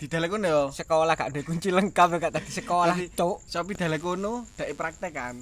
Didelek 0.00 0.32
kono 0.32 0.48
yo. 0.48 0.62
Sekolah 0.72 1.12
gak 1.12 1.28
ada 1.28 1.40
kunci 1.44 1.68
lengkap 1.68 2.16
gak 2.16 2.32
tadi 2.32 2.48
sekolah, 2.50 2.96
cuk. 3.12 3.44
Sopi 3.44 3.76
delek 3.76 4.00
kono, 4.00 4.48
dek 4.56 4.72
praktek 4.72 5.12
kan. 5.12 5.36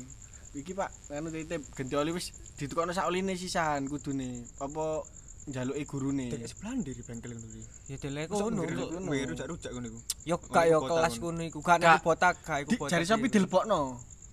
Iki 0.51 0.75
Pak, 0.75 0.91
anu 1.15 1.31
titip 1.31 1.63
ganti 1.71 1.95
oli 1.95 2.11
wis 2.11 2.35
ditukokno 2.59 2.91
sak 2.91 3.07
oline 3.07 3.39
sisan 3.39 3.87
kudune. 3.87 4.43
Apa 4.59 5.07
njaluke 5.47 5.87
gurune. 5.87 6.27
Dek 6.29 6.43
sebelah 6.45 6.75
ndi 6.75 6.91
di 6.91 7.03
bengkel 7.07 7.31
ngono 7.33 7.47
iki. 7.47 7.63
Ya 7.87 7.97
delek 8.03 8.27
Kono 8.27 8.67
kono. 8.67 8.83
kono. 8.91 9.07
Wih, 9.07 9.23
rujak-rujak 9.31 9.71
ngono 9.71 9.87
iku. 9.87 9.99
Yo 10.27 10.37
gak 10.43 10.65
yo 10.67 10.79
kelas 10.83 11.15
kono. 11.15 11.23
kono 11.23 11.43
iku 11.47 11.59
gak 11.63 11.79
nek 11.79 12.03
botak 12.03 12.35
gak 12.43 12.59
iku 12.59 12.69
Di, 12.69 12.77
botak. 12.77 12.91
jari 12.91 13.05
sopi 13.07 13.27
dilebokno. 13.31 13.81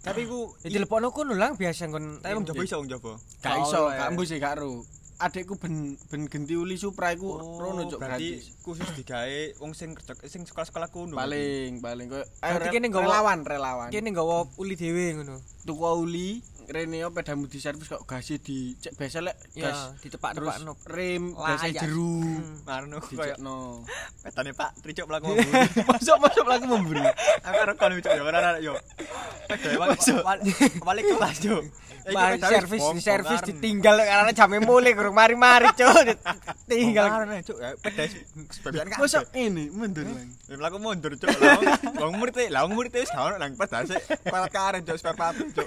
Tapi 0.06 0.20
iku 0.22 0.54
Ya 0.62 0.70
dilepokno 0.72 1.10
kono 1.10 1.34
lang 1.34 1.58
biasa 1.58 1.90
kon 1.90 2.22
tapi 2.22 2.32
wong 2.32 2.46
Jawa 2.46 2.62
iso 2.62 2.76
wong 2.78 2.88
Jawa. 2.88 3.14
Gak 3.42 3.56
iso, 3.60 3.80
oleh. 3.84 3.98
gak 3.98 4.10
mbus 4.14 4.28
sih 4.28 4.38
gak 4.38 4.56
ro. 4.56 4.86
Adekku 5.16 5.56
ben 5.56 5.76
ben 6.06 6.28
genti 6.28 6.54
uli 6.54 6.76
Supra 6.76 7.10
iku 7.10 7.34
Oh, 7.34 7.56
rono 7.56 7.88
cuk 7.88 7.98
berarti 7.98 8.36
gratis. 8.36 8.52
khusus 8.62 8.90
digawe 8.94 9.40
wong 9.58 9.72
sing 9.72 9.96
kerja 9.96 10.14
sing 10.24 10.44
sekolah-sekolah 10.44 10.92
kuno. 10.94 11.16
Paling 11.16 11.80
paling 11.80 12.06
koyo 12.08 12.22
kene 12.68 12.86
nggawa- 12.86 13.08
relawan 13.24 13.40
relawan. 13.42 13.90
kene 13.90 14.12
nggawa 14.12 14.46
uli 14.56 14.76
dhewe 14.76 15.16
ngono. 15.16 15.40
tuku 15.64 15.82
uli 15.82 16.44
rene 16.68 16.98
yo 17.00 17.10
pedamu 17.10 17.46
di 17.46 17.58
servis 17.58 17.86
kok 17.86 18.04
gasnya 18.04 18.38
dicek 18.38 18.94
biasa 18.94 19.18
lek 19.22 19.36
gas 19.54 19.96
terus 19.96 20.02
ditepak-tepakno. 20.02 20.74
rem 20.88 21.24
Layak. 21.34 21.48
biasa 21.62 21.68
jeru 21.86 22.14
Hmm. 22.26 22.62
Marno 22.66 22.98
koyo 23.00 23.10
dicekno 23.12 23.56
petane 24.24 24.52
Pak 24.52 24.70
Tricuk 24.82 25.06
mlaku 25.08 25.26
memburi. 25.32 25.62
masuk 25.90 26.18
masuk 26.20 26.46
lagi 26.48 26.66
memberi 26.66 27.06
Aku 27.46 27.74
kon 27.78 27.94
Cuk, 27.96 28.12
yo 28.12 28.24
ora 28.26 28.58
yo. 28.58 28.74
Pedoe 29.46 29.76
balik 30.82 31.06
kelas 31.06 31.38
yo. 31.46 31.58
Bah, 32.06 32.38
servis 32.38 32.82
di 32.94 33.02
servis 33.02 33.42
ditinggal 33.42 33.98
karena 33.98 34.30
jamnya 34.30 34.62
mulai 34.62 34.94
kurang 34.94 35.18
mari-mari 35.18 35.66
cuk 35.74 35.90
tinggal 36.70 37.10
Tinggal 37.10 37.42
cuk, 37.42 37.58
pedes 37.82 38.14
sebagian 38.54 38.94
kan. 38.94 39.02
masuk 39.02 39.26
ini 39.34 39.74
mundur 39.74 40.06
Ya 40.46 40.54
mlaku 40.54 40.78
mundur 40.78 41.18
cuk. 41.18 41.34
Lah, 41.34 41.58
Wong 41.98 42.22
murid 42.22 42.38
e, 42.38 42.54
lah 42.54 42.62
wong 42.70 42.78
murid 42.78 42.94
wis 42.94 43.10
gak 43.10 43.26
ono 43.26 43.42
nang 43.42 43.58
pedas 43.58 43.90
parat 44.22 44.54
karen 44.54 44.86
cuk 44.86 44.98
spare 45.02 45.18
part 45.18 45.34
cuk. 45.34 45.66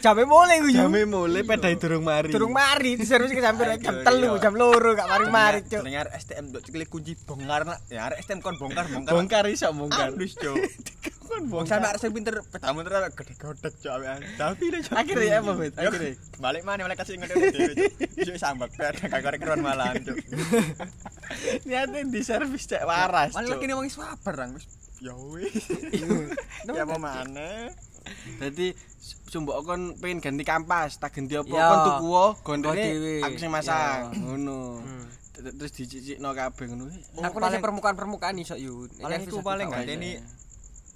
Jamnya 0.00 0.26
mulai 0.28 0.56
gue 0.60 0.72
jame 0.74 1.00
mulai 1.08 1.42
pedai 1.46 1.74
durung 1.80 2.04
mari 2.04 2.28
turun 2.28 2.52
mari 2.52 2.98
di 2.98 3.06
servis 3.08 3.32
ke 3.32 3.40
sampai 3.40 3.78
jam 3.80 3.96
Aduh, 3.96 4.04
telu 4.04 4.30
iya. 4.36 4.42
jam 4.42 4.54
loro 4.58 4.90
gak 4.92 5.08
mari-mari 5.08 5.60
cuk 5.64 5.82
Dengar 5.86 6.06
STM 6.12 6.44
cuk 6.52 6.62
cikle 6.66 6.84
kunci 6.86 7.12
bongkar 7.16 7.62
nak. 7.66 7.78
Ya 7.88 8.06
arek 8.10 8.20
STM 8.22 8.40
kon 8.44 8.56
bongkar 8.60 8.86
bongkar. 8.90 9.12
bongkar 9.16 9.44
iso 9.48 9.72
bongkar 9.72 10.12
Andus 10.12 10.34
cuk. 10.36 10.56
kon 11.30 11.42
Wong 11.50 11.66
sampe 11.66 11.86
arek 11.88 12.00
sing 12.02 12.12
pinter 12.12 12.42
pedamu 12.42 12.82
terus 12.82 13.00
gede-gede 13.14 13.68
cuk 13.80 13.92
awean. 13.94 14.20
Tapi 14.36 14.64
lho 14.70 14.78
cuk. 14.84 14.94
akhirnya 14.98 15.26
ya 15.26 15.36
apa 15.40 15.52
bet 15.56 15.72
Yo, 15.78 15.88
akhirnya 15.90 16.12
balik 16.42 16.62
mana 16.66 16.80
balik 16.86 16.98
kasih 17.00 17.14
ngene 17.16 17.34
dhewe 17.34 17.72
cuk. 17.74 18.10
Cuk 18.26 18.36
sambak 18.38 18.70
per 18.74 18.94
gak 18.98 19.20
korek 19.22 19.38
keruan 19.40 19.62
malam 19.62 19.94
cuk. 20.02 20.16
niatnya 21.68 22.00
di 22.10 22.20
servis 22.26 22.66
cek 22.66 22.82
waras 22.82 23.38
Malah 23.38 23.56
kene 23.62 23.78
wong 23.78 23.86
swaber 23.86 24.34
rang 24.34 24.50
wis. 24.58 24.66
Ya 25.00 25.14
wis. 25.16 25.64
Ya 26.76 26.84
apa 26.84 26.96
maneh? 27.00 27.72
Jadi 28.38 28.72
sumbok 29.26 29.62
kon 29.62 29.94
pengen 29.96 30.18
ganti 30.18 30.42
kampas, 30.42 30.96
tak 30.96 31.12
ganti 31.12 31.34
apa 31.34 31.48
kon 31.48 31.78
tuku 31.86 32.06
gondene 32.42 32.82
dhewe. 32.82 33.14
aku 33.22 33.36
sing 33.36 33.50
masang. 33.50 34.10
Ngono. 34.14 34.80
Hmm. 34.80 35.06
Terus 35.40 35.72
dicicikno 35.72 36.32
kabeh 36.32 36.64
ngono. 36.68 36.84
aku 37.16 37.36
paling- 37.38 37.56
nek 37.56 37.64
permukaan-permukaan 37.64 38.36
iso 38.36 38.54
yo 38.54 38.84
Paling 38.92 39.24
iku 39.24 39.40
paling 39.40 39.68
ngenteni 39.68 40.20
iso. 40.20 40.24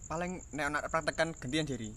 paling 0.05 0.37
nek 0.53 0.65
ana 0.69 0.79
praktekan 0.85 1.33
gantian 1.33 1.65
jeri. 1.65 1.89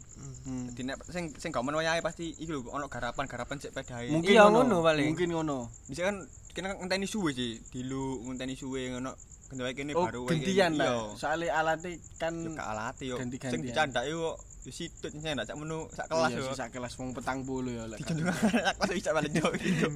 Hmm. 0.48 0.72
Dadi 0.72 0.82
nek 0.86 1.04
sing 1.12 1.36
sing 1.36 1.52
gak 1.52 1.60
men 1.60 1.76
wayahe 1.76 2.00
pasti 2.00 2.32
iki 2.32 2.48
lho 2.48 2.64
ono 2.70 2.88
garapan-garapan 2.88 3.60
sik 3.60 3.76
pedahe. 3.76 4.08
Mungkin 4.08 4.32
Iya, 4.32 4.48
ngono 4.48 4.80
paling. 4.80 5.12
Mungkin 5.12 5.30
ngono. 5.36 5.68
Bisa 5.86 6.08
kan 6.08 6.24
kena 6.56 6.72
ngenteni 6.74 7.04
suwe 7.04 7.36
sih, 7.36 7.60
dilu 7.68 8.24
ngenteni 8.24 8.56
suwe 8.56 8.96
ngono. 8.96 9.12
Gendawe 9.48 9.72
kene 9.72 9.92
Oh, 9.96 10.04
baru 10.04 10.28
wae 10.28 10.32
gantian 10.36 10.76
lah. 10.76 11.16
Soale 11.16 11.48
alatnya 11.48 11.96
kan 12.16 12.36
Yo 12.36 12.52
gak 12.52 12.68
alate 12.68 13.04
yo. 13.08 13.16
Sing 13.20 13.32
dicandake 13.60 14.08
yo 14.08 14.36
yo 14.68 14.76
situt 14.76 15.16
sing 15.16 15.32
ndak 15.32 15.48
sak 15.48 15.56
menu 15.56 15.88
sak 15.96 16.12
kelas 16.12 16.32
iya, 16.36 16.44
yo. 16.44 16.52
sak 16.52 16.76
kelas 16.76 16.92
wong 17.00 17.16
petang 17.16 17.40
puluh 17.48 17.72
ya 17.72 17.88
lek. 17.88 18.04
Dijunjung 18.04 18.28
sak 18.36 18.76
kelas 18.84 18.92
bisa 18.92 19.10
balik 19.16 19.32
yo. 19.32 19.48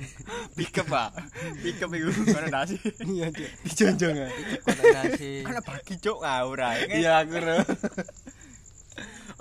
Pick 0.55 0.79
up, 0.79 0.87
Pak. 0.87 1.11
Pick 1.59 1.83
up 1.83 1.91
iku 1.91 2.07
kono 2.39 2.47
nasi. 2.47 2.79
iya 3.03 3.27
cuk 3.35 3.51
Dijonjong 3.67 4.15
ya. 4.15 4.27
konsentrasi 4.63 5.31
Kan 5.43 5.59
bagi 5.59 5.95
cuk 5.99 6.17
ora. 6.23 6.69
Iya 6.87 7.19
aku 7.19 7.35
ro. 7.43 7.57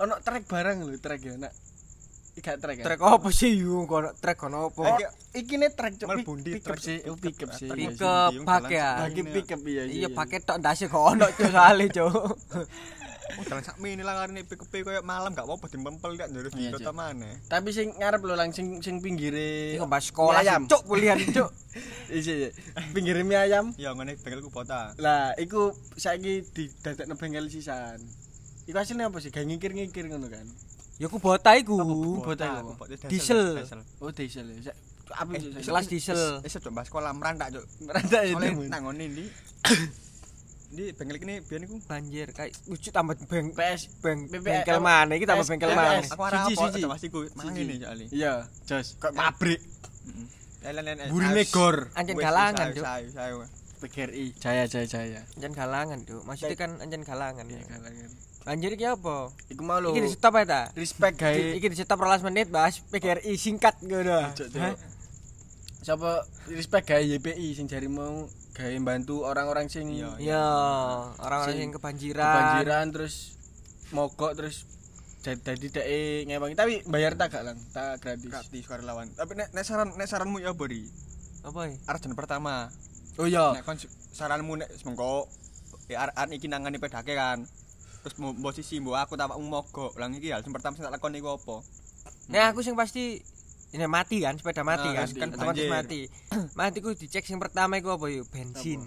Ono 0.03 0.19
trek 0.19 0.43
barang 0.51 0.83
lho, 0.83 0.99
trek 0.99 1.23
ya 1.23 1.39
nak. 1.39 1.55
Iga 2.35 2.59
trek 2.59 2.75
ya. 2.79 2.83
trek 2.91 2.99
apa 2.99 3.27
sih 3.31 3.55
yo 3.55 3.87
kono 3.87 4.11
trek 4.19 4.35
kono 4.35 4.67
apa 4.67 4.99
iki 5.31 5.55
ne 5.55 5.71
trek 5.71 5.95
cuk. 5.95 6.11
Up 6.11 6.27
trek. 6.59 6.79
sih, 6.83 6.99
pick 7.23 7.39
up 7.47 7.55
sih. 7.55 7.71
Iya 7.71 7.87
Pick 7.87 7.95
sih. 7.95 8.03
up. 8.03 8.31
Bak 8.43 8.67
jalan 8.67 9.15
ya. 9.15 9.15
mene. 9.15 9.31
pick 9.31 9.47
up 9.55 9.61
iya 9.63 9.83
iya 9.87 10.07
pakai 10.11 10.43
tok 10.43 10.59
ndase 10.59 10.91
kok 10.91 10.99
ono 11.15 11.23
cuk 11.31 11.47
soalé 11.55 11.87
cuk 11.87 12.11
Dalan 13.47 13.63
sak 13.63 13.77
mene 13.79 14.03
lah 14.03 14.15
ngarene 14.15 14.41
pick 14.43 14.61
up 14.63 14.69
koyo 14.69 15.01
malam 15.01 15.31
gak 15.31 15.43
apa-apa 15.43 15.65
dimpempel 15.67 16.15
tak 16.15 16.31
njurus 16.31 16.51
di 16.51 16.71
kota 16.71 16.91
mana. 16.91 17.27
Tapi 17.47 17.69
sing 17.71 17.95
ngarep 17.95 18.21
lho 18.23 18.35
lang 18.35 18.51
sing 18.51 18.79
sing 18.79 18.99
pinggire 18.99 19.75
mbak 19.79 20.01
sekolah 20.03 20.39
ayam. 20.39 20.67
cuk 20.67 20.83
kuliah 20.87 21.15
cuk. 21.17 21.51
Isi, 22.11 22.47
iya. 22.47 22.49
pinggire 22.91 23.23
mie 23.23 23.39
ayam. 23.39 23.71
Ya 23.79 23.95
ngene 23.95 24.19
bengkelku 24.19 24.51
kota. 24.51 24.91
Lah, 24.99 25.31
iku 25.39 25.71
saiki 25.95 26.43
didadekno 26.51 27.15
bengkel 27.15 27.47
sisan. 27.47 27.99
Iku 28.67 28.75
hasilnya 28.75 29.07
apa 29.07 29.17
sih? 29.23 29.31
Gak 29.31 29.47
ngikir-ngikir 29.47 30.11
ngono 30.11 30.27
kan. 30.27 30.43
Ya 30.99 31.07
ku 31.09 31.17
bota 31.17 31.55
iku. 31.57 31.79
Bota 32.21 32.61
iku. 32.61 32.75
Diesel. 33.09 33.57
Oh, 34.03 34.11
diesel 34.13 34.47
Apa 35.11 35.35
Eh, 35.35 35.43
itu? 35.43 35.67
kelas 35.67 35.91
diesel. 35.91 36.39
Wis 36.39 36.55
coba 36.61 36.87
sekolah 36.87 37.11
merantak 37.11 37.51
cuk. 37.55 37.65
Meranda 37.83 38.19
itu. 38.23 38.35
Soale 38.37 38.69
nang 38.69 38.81
ngene 38.91 39.05
ndi. 39.11 39.25
Di 40.71 40.95
bengkel 40.95 41.19
kene 41.19 41.43
biyen 41.43 41.67
iku 41.67 41.75
Banjir 41.83 42.31
kayak 42.31 42.55
lucu 42.71 42.89
tambah 42.95 43.19
beng 43.27 43.51
PS 43.51 43.91
beng 43.99 44.31
bengkel 44.31 44.79
mana 44.79 45.11
iki 45.19 45.27
tambah 45.27 45.43
bengkel 45.43 45.75
mana. 45.75 45.99
aku 45.99 46.21
ora 46.23 46.47
Siji, 46.47 46.55
apa 46.55 46.71
siji. 46.71 46.87
pasti 46.87 47.07
ku 47.11 47.27
mangene 47.35 47.75
soalé. 47.75 48.05
Iya, 48.07 48.47
jos. 48.63 48.95
Kok 49.03 49.11
pabrik 49.11 49.59
Lain-lain 50.61 51.09
burine 51.09 51.43
gor. 51.49 51.89
Anjen 51.97 52.15
galangan, 52.21 52.69
Cuk. 52.69 52.85
PGRI. 53.81 54.37
Jaya 54.37 54.69
jaya 54.69 54.85
jaya. 54.85 55.21
Anjen 55.33 55.53
galangan, 55.57 55.99
Cuk. 56.05 56.21
Maksudnya 56.21 56.53
kan 56.53 56.77
anjen 56.77 57.01
galangan. 57.01 57.45
Iya, 57.49 57.65
galangan. 57.65 58.09
Banjir 58.45 58.71
iki 58.73 58.85
apa? 58.85 59.33
Iku 59.49 59.61
mau 59.65 59.81
lho. 59.81 59.93
Iki 59.93 60.01
di 60.05 60.11
stop 60.13 60.37
ya 60.37 60.45
ta? 60.45 60.61
Respect 60.77 61.17
gawe. 61.17 61.41
Iki 61.57 61.65
di 61.65 61.77
stop 61.77 61.97
12 61.97 62.25
menit 62.29 62.47
bahas 62.53 62.77
PGRI 62.77 63.33
singkat 63.37 63.81
ngono. 63.81 64.33
Sapa 65.81 66.29
respect 66.45 66.85
gawe 66.93 67.01
YPI 67.01 67.57
sing 67.57 67.65
jari 67.65 67.89
mau 67.89 68.29
gawe 68.51 68.77
bantu 68.83 69.23
orang-orang 69.23 69.71
sing 69.71 69.87
Iya, 69.91 70.11
Iya, 70.19 70.45
orang-orang 71.17 71.55
Sing 71.55 71.59
yang 71.63 71.73
kebanjiran. 71.75 72.25
kebanjiran 72.25 72.85
terus 72.91 73.15
mogok 73.91 74.35
terus 74.35 74.67
jadi 75.21 75.37
dadi 75.37 75.67
dek 75.69 75.85
ngewangi 76.25 76.55
tapi 76.57 76.73
bayar 76.89 77.13
tak 77.13 77.29
gak 77.29 77.43
lang 77.45 77.57
tak 77.69 78.01
gratis 78.01 78.25
Gratis 78.25 78.63
karo 78.65 78.81
lawan. 78.81 79.07
Tapi 79.13 79.37
nek 79.37 79.53
nek 79.53 79.63
saran 79.63 79.93
nek 79.93 80.09
saranmu 80.09 80.41
ya 80.41 80.51
apa, 80.51 80.63
Ri? 80.65 80.89
Apa 81.45 81.69
ya? 81.69 81.77
Arjen 81.85 82.17
pertama. 82.17 82.73
oh 83.21 83.27
iya 83.29 83.53
Nek 83.53 83.61
kon 83.61 83.77
saranmu 84.17 84.57
nek 84.57 84.69
semengko 84.81 85.29
ya 85.85 86.09
arek 86.09 86.15
arek 86.17 86.33
iki 86.41 86.47
nangani 86.49 86.81
pedake 86.81 87.13
kan. 87.13 87.45
Terus 88.01 88.15
mau 88.17 88.33
mbok 88.33 88.57
aku 88.97 89.13
tak 89.13 89.29
mogok. 89.37 89.93
Lah 90.01 90.09
iki 90.09 90.33
hal 90.33 90.41
sing 90.41 90.49
pertama 90.51 90.73
sing 90.73 90.89
tak 90.89 90.93
lakoni 90.97 91.21
iku 91.21 91.37
apa? 91.37 91.61
Nah, 92.33 92.49
aku 92.49 92.65
sing 92.65 92.73
pasti 92.73 93.21
ini 93.71 93.87
mati 93.87 94.19
kan, 94.19 94.35
sepeda 94.35 94.67
mati 94.67 94.91
Nah, 94.91 95.07
kan, 95.07 95.07
kan 95.15 95.29
otomatis 95.31 95.67
mati. 95.71 95.99
mati 96.59 96.77
ku 96.83 96.91
dicek 96.91 97.23
sing 97.23 97.39
pertama 97.39 97.79
iku 97.79 97.95
apa 97.95 98.11
yuk? 98.11 98.27
Bensin. 98.27 98.83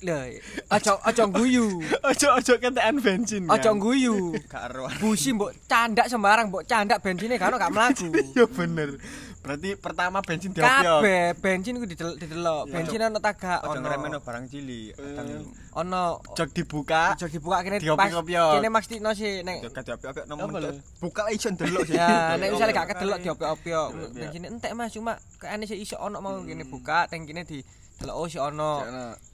Lah, 0.00 0.32
aja 0.72 0.96
aja 1.04 1.28
guyu. 1.28 1.76
ojo 1.84 2.28
ojo 2.40 2.52
ketekan 2.56 2.96
bensin? 3.04 3.44
Aja 3.46 3.76
guyu. 3.76 4.32
Gak 4.48 4.72
ero. 4.72 4.88
Busi 4.96 5.36
mbok 5.36 5.52
candak 5.68 6.08
sembarang, 6.08 6.48
mbok 6.48 6.64
candak 6.64 7.04
bensinnya 7.04 7.36
kan 7.36 7.54
gak 7.54 7.70
mlaku. 7.70 8.08
ya 8.38 8.48
bener 8.48 8.96
berarti 9.40 9.72
pertama 9.72 10.20
bensin 10.20 10.52
diopiok 10.52 11.00
Kabeh 11.00 11.32
bensin 11.40 11.80
ku 11.80 11.88
didelok. 11.88 12.68
Iya. 12.68 12.72
Bensin 12.76 13.00
ono 13.00 13.18
tagak 13.18 13.64
ono. 13.64 13.80
ngremeno 13.80 14.18
barang 14.20 14.44
cilik. 14.46 14.92
Kadang 14.94 15.44
Ono 15.80 16.02
jog 16.36 16.50
dibuka 16.52 17.16
Ojo 17.16 17.26
dibuka 17.30 17.64
kene 17.64 17.80
pas 17.96 18.12
kene 18.28 18.68
maksudno 18.68 19.10
sih 19.16 19.40
nek 19.40 19.70
Apa 19.72 20.28
nomor. 20.28 20.60
lho? 20.60 20.70
Buka 21.00 21.32
iso 21.32 21.48
ndelok 21.48 21.88
sih. 21.88 21.96
Ya, 21.96 22.36
nek 22.36 22.52
misalnya 22.52 22.74
gak 22.76 22.88
kedelok. 22.92 23.18
Diopiok. 23.24 23.88
Bensin 24.12 24.44
entek 24.44 24.76
Mas, 24.76 24.92
cuma 24.92 25.16
kayaknya 25.40 25.64
sih 25.72 25.78
iso 25.80 25.96
ono 25.96 26.20
mau 26.20 26.36
kene 26.44 26.68
buka, 26.68 27.08
tangkine 27.08 27.48
di 27.48 27.64
delok 27.96 28.16
oh 28.20 28.26
si 28.28 28.36
ono. 28.36 28.84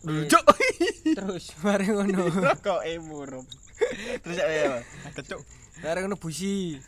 Lucu. 0.06 0.38
Terus 1.18 1.50
mari 1.66 1.90
ngono. 1.90 2.30
Kok 2.66 2.82
emurup. 2.86 3.46
Terus 4.22 4.36
ya 4.38 4.78
Kecuk. 5.14 5.42
Mari 5.82 5.98
ngono 6.06 6.14
busi. 6.14 6.78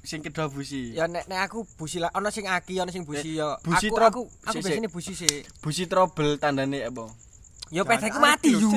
Sing 0.00 0.24
kedua 0.24 0.48
busi. 0.48 0.96
Ya 0.96 1.04
nek 1.04 1.28
nek 1.28 1.50
aku 1.50 1.68
busi 1.76 2.00
lah 2.00 2.08
ono 2.16 2.32
sing 2.32 2.48
aki, 2.48 2.80
ono 2.80 2.88
sing 2.88 3.04
busi 3.04 3.36
ya. 3.36 3.60
busi 3.60 3.92
aku 3.92 3.96
aku 4.00 4.22
aku 4.48 4.56
biasanya 4.64 4.88
busi 4.88 5.12
sih. 5.12 5.44
Busi 5.60 5.84
trouble 5.84 6.40
tandane 6.40 6.88
apa? 6.88 7.08
Ya 7.70 7.86
pedaku 7.86 8.18
arek 8.18 8.18
mati 8.18 8.50
lho, 8.50 8.66
yu. 8.66 8.70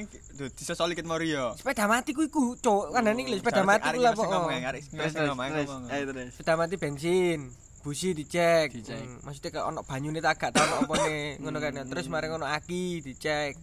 Iki 0.00 0.16
lho, 0.40 0.46
disosoli 0.56 0.96
ket 0.96 1.04
mori 1.04 1.36
yo. 1.36 1.52
Sepeda 1.60 1.84
mati 1.84 2.16
ku 2.16 2.24
iku, 2.24 2.56
cuk. 2.56 2.96
Kan 2.96 3.12
iki 3.12 3.36
lho 3.36 3.36
sepeda 3.36 3.62
mati 3.68 3.88
ku 3.92 4.00
lah 4.00 4.16
iki 4.16 4.20
sing 4.24 4.28
kok. 4.30 4.32
ngomong, 4.32 4.64
arek 4.64 4.80
sing 4.80 4.92
Terus 4.96 5.12
terus 5.12 6.04
terus. 6.08 6.30
Sepeda 6.40 6.54
mati 6.56 6.74
bensin. 6.80 7.40
Busi 7.84 8.16
dicek. 8.16 8.72
Dicek. 8.72 8.96
Hmm, 8.96 9.20
maksudnya 9.28 9.50
kayak 9.52 9.66
ono 9.68 9.80
banyune 9.84 10.20
tak 10.24 10.36
gak 10.40 10.52
tau 10.56 10.64
ono 10.64 10.88
opone 10.88 11.16
ngono 11.44 11.58
kan. 11.60 11.72
ya. 11.76 11.84
Terus 11.84 12.08
mari 12.08 12.32
ngono 12.32 12.48
aki 12.48 13.04
dicek. 13.04 13.60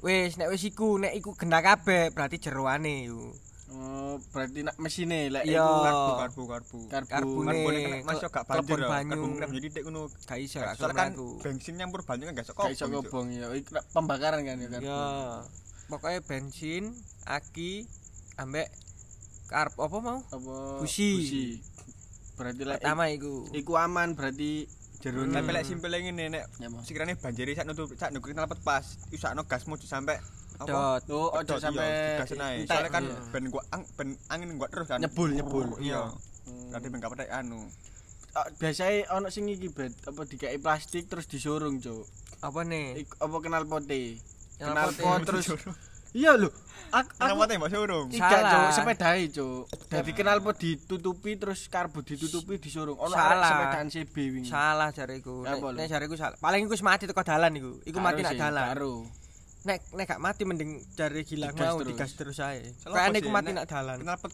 Wis 0.00 0.36
nek 0.40 0.48
wis 0.48 0.64
iku 0.64 0.96
nek 0.96 1.12
iku 1.16 1.36
genah 1.36 1.60
kabeh 1.60 2.12
berarti 2.12 2.40
jeroane 2.40 3.08
yo. 3.08 3.36
Oh, 3.74 4.16
berarti 4.30 4.62
nak 4.62 4.76
mesine 4.78 5.26
lek 5.28 5.42
Iya. 5.44 5.60
iku 5.60 5.74
karbu 5.82 6.12
karbu 6.14 6.42
karbu 6.46 6.78
karbu. 6.86 7.08
Karbu 7.10 7.38
ini 7.42 7.80
kena 7.82 8.06
masuk 8.06 8.30
gak 8.30 8.44
banjir 8.46 8.78
banyu. 8.80 9.10
karbu 9.10 9.26
kena 9.28 9.46
banjir 9.46 9.62
titik 9.66 9.82
ngono 9.82 10.02
Gak 10.22 10.38
iso 10.38 10.56
gak 10.58 10.74
soalnya 10.78 10.94
kan 10.94 11.10
bensin 11.42 11.74
nyampur 11.74 12.00
banyu 12.02 12.22
kan 12.24 12.32
gak 12.32 12.38
Gak 12.40 12.48
sekop 12.48 12.70
iso 12.70 12.84
ngobong 12.86 13.26
ya. 13.34 13.46
Iku 13.50 13.70
pembakaran 13.90 14.40
kan 14.42 14.56
ya 14.56 14.68
karbu. 14.70 14.86
Ya. 14.86 15.02
Pokoknya 15.84 16.20
bensin, 16.22 16.94
aki, 17.26 17.84
ambek 18.36 18.70
karb 19.44 19.74
apa 19.76 19.96
mau? 19.98 20.18
Apa 20.24 20.80
Busi. 20.80 21.58
Berarti 22.34 22.62
lek 22.62 22.78
Pertama 22.78 23.10
iku. 23.10 23.46
iku 23.50 23.72
aman 23.74 24.14
berarti 24.14 24.64
jerone. 24.98 25.30
tapi 25.30 25.50
lek 25.52 25.64
simpel 25.68 25.92
ngene 25.92 26.32
nek 26.32 26.44
sekiranya 26.82 27.14
banjir 27.14 27.52
sak 27.52 27.68
nutup 27.68 27.92
sak 27.92 28.08
nutup 28.10 28.32
knalpot 28.32 28.56
pas 28.64 28.82
usakno 29.12 29.44
gas 29.44 29.68
muju 29.68 29.84
sampai 29.84 30.16
Dot. 30.56 31.02
Oh, 31.08 31.28
ojo 31.32 31.54
sampai 31.56 31.88
entek. 32.16 32.38
soalnya 32.64 32.88
kan 32.88 33.04
ben 33.28 33.44
gua 33.48 33.62
ang, 33.68 33.82
ben 33.92 34.14
angin 34.28 34.54
gua 34.54 34.66
terus 34.66 34.86
kan 34.86 34.98
Nyebul, 34.98 35.34
nyebul. 35.34 35.66
iya 35.78 36.14
berarti 36.70 36.86
ben 36.86 36.98
gak 36.98 37.10
petek 37.10 37.30
anu 37.30 37.66
Ah, 38.32 38.50
biasanya 38.52 39.14
ono 39.14 39.30
sing 39.30 39.46
iki 39.46 39.68
bet 39.68 39.94
apa 40.02 40.22
dikai 40.22 40.58
plastik 40.58 41.06
terus 41.06 41.22
disurung, 41.24 41.78
Cuk. 41.78 42.02
Apa 42.40 42.62
nih? 42.62 43.06
Apa 43.16 43.36
kenal 43.38 43.62
pote. 43.62 44.18
Kenal 44.56 44.74
Kenal 44.74 44.88
pote. 44.90 45.02
pot 45.04 45.20
terus 45.24 45.46
Iya 46.14 46.34
lho. 46.36 46.50
Aku 46.90 47.10
Kenapa 47.12 47.30
aku 47.36 47.46
tembak 47.48 47.70
surung? 47.70 48.06
Salah. 48.10 48.50
Cuk, 48.50 48.70
sepedae, 48.72 49.22
Cuk. 49.30 49.62
Dadi 49.86 50.10
kenal 50.10 50.38
pot 50.38 50.54
ditutupi 50.54 51.34
terus 51.34 51.66
karbu 51.68 52.02
ditutupi 52.02 52.58
disurung. 52.58 52.94
Ono 52.96 53.10
arek 53.10 53.22
Salah. 53.38 53.48
sepedaan 53.48 53.86
CB 53.88 54.14
wingi. 54.28 54.46
Salah 54.46 54.90
jariku. 54.90 55.34
Apa 55.42 55.66
Nek 55.70 55.86
jariku 55.86 56.14
salah. 56.14 56.34
Paling 56.36 56.66
iku 56.66 56.74
wis 56.74 56.82
mati 56.82 57.06
teko 57.06 57.22
dalan 57.22 57.54
iku. 57.54 57.78
Iku 57.84 57.98
mati 57.98 58.18
nak 58.20 58.34
dalan. 58.34 58.66
Karo. 58.68 58.94
Nek 59.64 59.80
nek 59.96 60.04
gak 60.04 60.20
mati 60.20 60.44
mending 60.44 60.84
gilang 61.24 61.56
Digas 61.56 61.72
mau 61.72 61.80
digas 61.80 62.12
terus 62.12 62.36
ae. 62.44 62.76
Kayane 62.84 63.24
sih, 63.24 63.32
mati 63.32 63.50
Nek? 63.56 63.64
nak 63.64 63.66
dalan. 63.72 63.98
Knalpot 64.04 64.32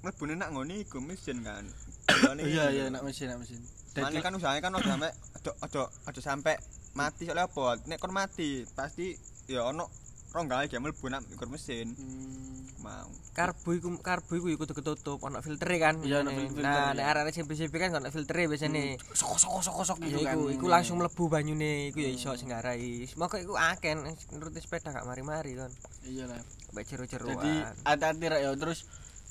mlebune 0.00 0.34
nak 0.40 0.56
ngoni 0.56 0.88
iku 0.88 1.04
mesin 1.04 1.44
kan. 1.44 1.64
Iya, 2.40 2.74
iya, 2.74 2.84
nak 2.90 3.04
mesin, 3.06 3.30
nak 3.30 3.44
mesin. 3.44 3.60
Mana 3.94 4.18
kan 4.24 4.34
usahanya 4.34 4.60
kan 4.64 4.72
ojo 4.74 4.88
sampe 4.88 5.10
ojo 5.36 5.50
ojo 5.62 5.82
ojo 6.08 6.20
sampe 6.20 6.52
mati 6.96 7.28
soalnya 7.28 7.46
apa? 7.46 7.76
Nek 7.86 7.98
kon 8.00 8.10
mati 8.16 8.64
pasti 8.72 9.14
ya 9.46 9.68
ono 9.68 9.86
ronggal 10.30 10.66
dia 10.66 10.78
mlebu 10.78 11.06
nak 11.06 11.26
ikur 11.26 11.46
mesin. 11.46 11.94
Hmm. 11.94 12.48
Mau. 12.80 13.08
Karbu 13.30 13.76
iku 13.76 13.88
karbu 14.00 14.40
iku 14.40 14.56
kudu 14.56 14.72
ketutup 14.72 15.20
ono 15.20 15.38
filtere 15.40 15.76
kan. 15.76 16.00
Iya, 16.00 16.24
biasane. 16.24 16.48
filter, 16.48 16.64
Nah, 16.64 16.96
nek 16.96 17.04
arek-arek 17.04 17.32
CP-CP 17.36 17.74
kan 17.76 17.90
ono 17.92 18.08
filtere 18.08 18.48
biasane. 18.48 18.96
Sok 19.12 19.36
sok 19.36 19.60
sok 19.60 19.76
sok 19.84 19.98
Ya 20.00 20.06
gitu 20.08 20.18
kan. 20.24 20.34
iku, 20.34 20.42
iku 20.50 20.66
langsung 20.66 20.96
mlebu 20.96 21.28
banyune, 21.28 21.92
iku 21.92 22.00
ya 22.00 22.08
iso 22.08 22.32
sing 22.34 22.48
ngarai. 22.48 23.04
Semoga 23.04 23.36
iku 23.36 23.54
aken 23.54 24.08
nuruti 24.32 24.58
sepeda 24.58 24.90
gak 24.90 25.04
mari-mari 25.04 25.54
kan. 25.54 25.68
Iya 26.02 26.24
lah. 26.24 26.40
Mbak 26.72 26.80
Jadi 26.80 26.88
jeru-jeruan. 26.88 27.44
hati-hati 27.84 28.24
rek 28.26 28.40
ya 28.40 28.50
terus 28.56 28.78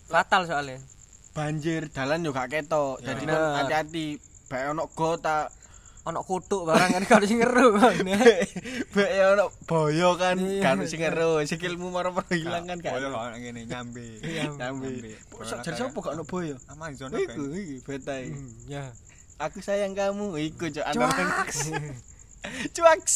Fatal 0.06 0.46
soalnya. 0.46 0.78
banjir 1.30 1.88
dalan 1.90 2.22
yo 2.22 2.30
gak 2.30 2.50
ketok. 2.50 3.02
Ya. 3.02 3.14
Jadi 3.14 3.24
hati-hati. 3.30 4.08
Bae 4.46 4.66
ono 4.68 4.90
gota, 4.90 5.50
Ono 6.02 6.24
kutuk 6.24 6.64
barang 6.64 6.96
kan 6.96 7.04
kalau 7.12 7.26
sing 7.26 7.38
ngeru 7.38 7.76
kan. 7.76 7.92
bae 8.96 9.20
ono 9.28 9.52
boyo 9.64 10.16
kan, 10.16 10.40
kan 10.60 10.80
sing 10.84 11.00
ngero, 11.00 11.44
sikilmu 11.44 11.92
maro-maro 11.92 12.32
ilang 12.32 12.66
kan 12.66 12.80
kan. 12.80 12.98
kalau 12.98 13.20
ngene 13.32 13.68
nyambe. 13.68 14.08
Nyambe. 14.60 15.20
Kok 15.28 15.44
jadi 15.62 15.76
sapa 15.78 15.98
gak 15.98 16.14
ono 16.14 16.24
boyo? 16.24 16.56
Amazon 16.68 17.12
Iku 17.12 17.44
apa? 17.46 17.54
iki 17.54 17.76
betai. 17.84 18.32
Hmm, 18.32 18.52
Ya. 18.66 18.90
Aku 19.40 19.60
sayang 19.60 19.92
kamu, 19.94 20.36
iku 20.42 20.68
cok 20.68 20.84
Cuaks. 20.92 21.58
Cuaks. 22.72 23.16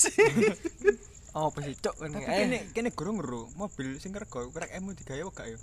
Oh, 1.34 1.49
apa 1.49 1.60
sih 1.60 1.73
cok 1.75 1.95
Tapi 1.97 2.13
ini? 2.13 2.23
kene 2.23 2.58
Eh, 2.58 2.63
kene 2.71 2.89
gurung 2.91 3.17
ngeru 3.17 3.49
mobil 3.55 3.97
sing 3.97 4.13
rego 4.13 4.47
krek 4.47 4.69
emu 4.71 4.93
digawe 4.93 5.19
gak 5.29 5.47
ya? 5.49 5.58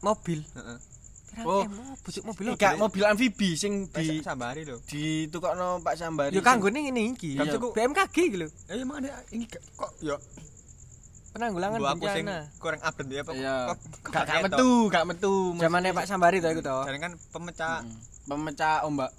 mobil. 0.00 0.40
Heeh. 0.54 0.78
Oh. 1.44 1.60
Oh, 1.60 1.94
bujuk 2.00 2.24
mobil. 2.24 2.44
Iki 2.48 2.56
gak 2.56 2.74
mobil 2.76 3.04
amfibi 3.04 3.52
sing 3.52 3.92
Di 3.92 4.08
di 4.08 4.24
sambari 4.24 4.64
lho. 4.64 4.80
ditukokno 4.88 5.84
Pak 5.84 5.94
Sambari. 5.94 6.32
Yo 6.32 6.40
kanggone 6.40 6.80
ngene 6.80 7.12
iki. 7.12 7.36
BMKG 7.76 8.16
iki 8.24 8.36
lho. 8.40 8.48
Eh 8.66 8.80
emang 8.80 9.04
ada 9.04 9.20
ini 9.30 9.44
kok 9.44 9.60
ya 10.00 10.16
Penanggulangan 11.36 11.76
gua 11.76 11.92
aku 11.92 12.08
sing 12.08 12.24
bencana. 12.24 12.48
kurang 12.56 12.80
update 12.80 13.12
ya. 13.12 13.22
Iya. 13.28 13.56
kok 14.00 14.08
Gak 14.08 14.24
gak 14.24 14.40
metu, 14.48 14.70
gak 14.88 15.04
metu. 15.04 15.34
Zamane 15.60 15.92
Pak 15.92 16.08
Sambari 16.08 16.40
to 16.40 16.48
iku 16.48 16.62
to. 16.64 16.78
Jarang 16.88 17.02
kan 17.04 17.12
pemecah. 17.28 17.84
Pemecah 18.24 18.76
ombak. 18.88 19.12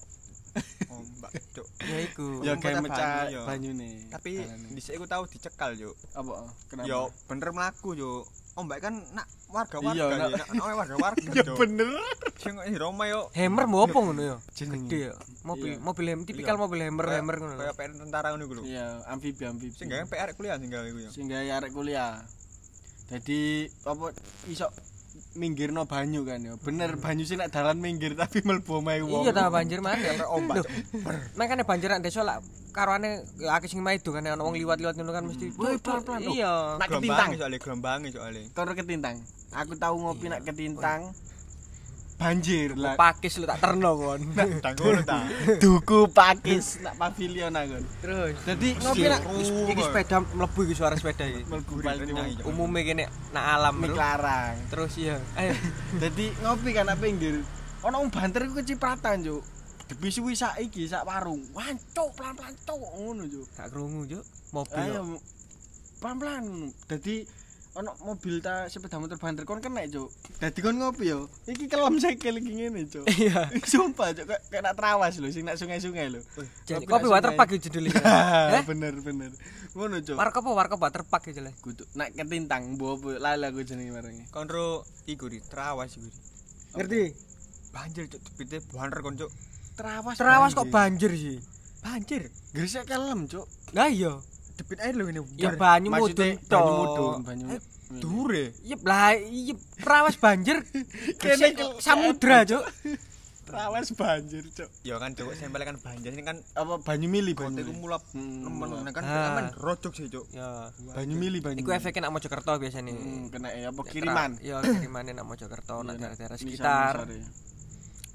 ombak 0.90 1.30
cuk. 1.54 1.68
Ya 1.86 1.98
iku. 2.02 2.42
Ya 2.42 2.58
Pemecah 2.58 2.62
kayak 2.66 2.82
mecah 2.82 3.10
banyu, 3.22 3.38
ya. 3.38 3.42
banyune. 3.46 3.90
Tapi 4.10 4.32
dhisik 4.74 4.98
aku 4.98 5.06
tahu 5.06 5.24
dicekal 5.30 5.78
yo. 5.78 5.94
apa? 6.18 6.50
Kenapa? 6.74 6.90
Yo 6.90 7.14
bener 7.30 7.54
mlaku 7.54 7.94
yo. 7.94 8.26
Ombak 8.58 8.82
kan 8.82 8.94
nak 9.14 9.30
warga-warga 9.48 9.94
Iya, 9.94 10.06
ya, 10.10 10.28
nak- 10.34 10.78
warga-warga. 10.82 11.30
Ya 11.38 11.44
bener. 11.46 11.88
Sing 12.42 12.58
Roma 12.74 13.06
yo 13.06 13.30
Hammer 13.32 13.70
mau 13.70 13.86
apa 13.86 13.94
ngono? 13.94 14.42
Jenenge. 14.52 14.90
Gede 14.90 15.00
ya. 15.08 15.14
Mobil 15.46 15.78
mobil 15.78 16.06
hem 16.10 16.22
tipikal 16.26 16.58
mobil 16.58 16.82
hammer 16.82 17.06
hammer 17.14 17.38
ngono. 17.38 17.54
lho. 17.54 17.62
Kayak 17.62 17.76
PR 17.78 17.92
tentara 17.96 18.28
ngono 18.34 18.44
iku 18.44 18.54
lho. 18.58 18.64
Iya, 18.66 19.06
amfibi 19.06 19.46
amfibi. 19.46 19.78
Sing 19.78 19.88
gawe 19.88 20.04
PR 20.04 20.34
kuliah 20.34 20.58
sing 20.58 20.74
gawe 20.74 20.86
iku 20.86 21.00
yo. 21.00 21.10
sehingga 21.14 21.38
arek 21.46 21.70
kuliah. 21.72 22.26
Jadi 23.08 23.40
apa 23.86 24.10
iso 24.48 24.68
minggirno 25.38 25.86
banyu 25.86 26.26
kan 26.26 26.42
ya. 26.42 26.58
Bener 26.58 26.98
banyu 26.98 27.24
sing 27.24 27.38
nak 27.38 27.54
dalan 27.54 27.78
minggir 27.78 28.18
tapi 28.18 28.42
mlebu 28.42 28.82
omahe 28.82 29.06
wong. 29.06 29.24
Iya 29.24 29.32
ta 29.32 29.54
banjir 29.54 29.80
mana? 29.80 30.02
Kayak 30.02 30.28
ombak. 30.28 30.66
Makane 31.38 31.64
banjir 31.64 31.94
nang 31.94 32.02
desa 32.02 32.26
lak 32.26 32.42
karwane 32.74 33.26
ya 33.42 33.58
akeh 33.58 33.70
sing 33.70 33.82
maido 33.82 34.10
kan 34.14 34.26
ana 34.26 34.42
wong 34.42 34.58
liwat-liwat 34.58 34.98
ngono 34.98 35.14
kan 35.14 35.24
mesti. 35.30 35.54
Iya. 36.34 36.82
Nak 36.82 36.88
ketintang. 36.90 37.30
Soalnya 37.38 37.60
gelombange 37.62 38.08
soalnya. 38.10 38.44
Karo 38.52 38.74
ketintang. 38.74 39.16
Aku 39.54 39.74
tahu 39.78 39.96
ngopi 40.02 40.26
Iya. 40.28 40.34
nak 40.34 40.42
ketintang. 40.44 41.02
Banjir 42.18 42.74
lah. 42.74 42.98
Pakis 42.98 43.38
lu 43.38 43.46
tak 43.46 43.62
terno 43.62 43.94
kon. 43.94 44.22
Ta. 45.06 45.22
Duku 45.62 46.10
pakis 46.10 46.82
nak 46.82 46.98
pavilion 46.98 47.54
aku. 47.54 47.78
Terus. 48.02 48.36
Jadi 48.42 48.68
ngopi 48.82 49.06
nak 49.06 49.22
Iki 49.70 49.82
sepeda 49.86 50.18
mlebu 50.26 50.60
iki 50.66 50.74
suara 50.74 50.98
sepeda 50.98 51.30
iki. 51.30 51.46
mlebu. 51.46 51.78
Umume 52.50 52.82
kene 52.82 53.06
nak 53.30 53.46
alam 53.62 53.78
larang. 53.86 54.58
Terus 54.74 54.98
iya. 54.98 55.22
Ayo. 55.38 55.54
Jadi 56.04 56.34
ngopi 56.42 56.74
kan 56.74 56.90
nak 56.90 56.98
pinggir. 56.98 57.46
Ono 57.86 58.02
wong 58.02 58.10
banter 58.10 58.50
iku 58.50 58.66
kecipratan, 58.66 59.22
Juk. 59.22 59.46
Debisuwi 59.88 60.34
sak 60.34 60.58
iki 60.58 60.90
sak 60.90 61.06
warung. 61.06 61.40
Wancuk 61.54 62.18
pelan-pelan 62.18 62.58
cuk 62.66 62.82
ngono, 62.82 63.24
Juk. 63.30 63.46
Gak 63.54 63.70
krungu 63.70 64.10
juk. 64.10 64.26
Mobil. 64.52 64.74
Ayo 64.74 65.22
pelan-pelan. 66.02 66.74
Dadi 66.90 67.22
ono 67.78 67.94
mobil 68.02 68.42
ta 68.42 68.66
sepeda 68.66 68.98
motor 68.98 69.22
banter 69.22 69.46
kon 69.46 69.62
kena, 69.62 69.86
Juk. 69.86 70.10
Dadi 70.42 70.60
kon 70.66 70.82
ngopi 70.82 71.14
yo. 71.14 71.30
Iki 71.46 71.70
kelem 71.70 72.02
sikil 72.02 72.42
iki 72.42 72.52
ngene, 72.58 72.90
Juk. 72.90 73.06
Iya. 73.22 73.54
Sumpah, 73.62 74.18
Juk, 74.18 74.26
kayak 74.26 74.66
nak 74.66 74.74
trawas 74.74 75.14
lho, 75.22 75.30
sing 75.30 75.46
nak 75.46 75.62
sungai-sungai 75.62 76.10
lho. 76.10 76.22
Jadi 76.66 76.90
kopi 76.90 77.06
nak 77.06 77.14
waterpark 77.22 77.50
sungai. 77.54 77.62
iki 77.62 77.66
judulnya. 77.70 77.94
Eh? 78.58 78.64
bener 78.66 78.98
bener. 78.98 79.32
Ngono, 79.78 80.02
Juk. 80.02 80.18
Warkop 80.18 80.42
apa 80.50 80.52
warkop 80.58 80.80
waterpark 80.82 81.30
iki 81.30 81.38
jele. 81.38 81.54
Kudu 81.62 81.86
nak 81.94 82.18
ketintang 82.18 82.66
mbok 82.74 82.98
apa 82.98 83.10
lali 83.22 83.46
aku 83.46 83.62
jenenge 83.62 83.94
barenge. 83.94 84.26
Konro 84.34 84.82
iku 85.06 85.30
di 85.30 85.38
trawas 85.46 85.94
iku. 86.02 86.10
Ngerti? 86.82 87.14
Banjir 87.70 88.10
cuk 88.10 88.22
debite 88.26 88.58
banter 88.74 89.00
kon 89.06 89.14
cuk. 89.14 89.32
Trawas. 89.78 90.18
Terawas 90.18 90.52
kok 90.58 90.66
banjir 90.74 91.14
sih. 91.14 91.38
Banjir. 91.86 92.34
Gresik 92.58 92.90
kelem, 92.90 93.30
Juk. 93.30 93.46
Lah 93.78 93.86
iya. 93.86 94.18
Debit 94.58 94.80
air 94.80 94.94
lho 94.94 95.06
ini. 95.06 95.22
Ya 95.36 95.54
banyu 95.54 95.88
mudun 95.88 96.14
banyu 96.14 96.38
tok. 96.44 96.66
mudun, 96.66 97.22
banyu. 97.24 97.46
Eh, 97.50 97.62
Dure. 97.96 98.52
Iya 98.62 98.76
lah, 98.82 99.16
iya 99.16 99.54
terawas 99.78 100.18
banjir. 100.18 100.60
Kene 101.22 101.48
samudra, 101.80 102.44
Cuk. 102.44 102.66
Trawas 103.46 103.88
banjir, 103.94 104.44
Cuk. 104.50 104.68
Ya 104.82 104.98
kan 104.98 105.14
cuk 105.14 105.32
sampel 105.32 105.64
kan 105.64 105.78
banjir 105.78 106.12
ini 106.12 106.20
kan 106.20 106.36
Apa 106.52 106.84
banyu 106.84 107.08
mili 107.08 107.32
kote 107.32 107.54
banyu. 107.54 107.64
iku 107.64 107.74
mulap 107.78 108.04
Hmm, 108.12 108.44
nemen 108.44 108.92
kan 108.92 109.02
Ah. 109.02 109.40
kan 109.40 109.48
rojok 109.56 109.94
sih 109.94 110.10
cuk. 110.10 110.28
Ya. 110.32 110.68
Banyu 110.92 111.16
mili 111.16 111.40
banyu. 111.40 111.64
Iku 111.64 111.72
efeknya 111.72 112.10
nak 112.10 112.18
Mojokerto 112.18 112.52
biasanya. 112.58 112.92
Hmm, 112.92 113.32
kena 113.32 113.50
ya 113.52 113.72
apa 113.72 113.82
kiriman. 113.84 114.36
Ya 114.42 114.60
kirimannya 114.60 115.14
nak 115.14 115.26
Mojokerto, 115.26 115.80
nak 115.80 115.96
daerah-daerah 115.96 116.36
sekitar. 116.36 117.08
ya. 117.08 117.24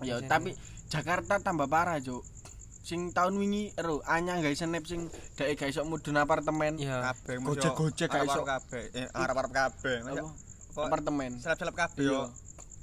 Ya, 0.03 0.17
tapi 0.21 0.53
Jakarta 0.91 1.39
tambah 1.39 1.65
parah, 1.65 1.97
Cuk. 1.97 2.21
Sing 2.83 3.15
tahun 3.15 3.39
wingi 3.39 3.71
ero 3.79 4.03
anyang 4.11 4.43
guys 4.43 4.59
snap 4.59 4.83
sing 4.83 5.07
dek 5.39 5.55
gak 5.55 5.71
iso 5.71 5.87
mudun 5.87 6.19
apartemen. 6.19 6.75
Kabeh 6.83 7.39
Gojek-gojek 7.39 8.11
gak 8.11 8.27
iso. 8.27 8.43
kabeh. 8.43 8.91
Eh 8.91 9.07
arep-arep 9.15 9.53
kabeh. 9.55 9.97
Apa? 10.03 10.27
Apartemen. 10.91 11.39
Selap-selap 11.39 11.75
kabeh 11.79 12.03
yo. 12.03 12.27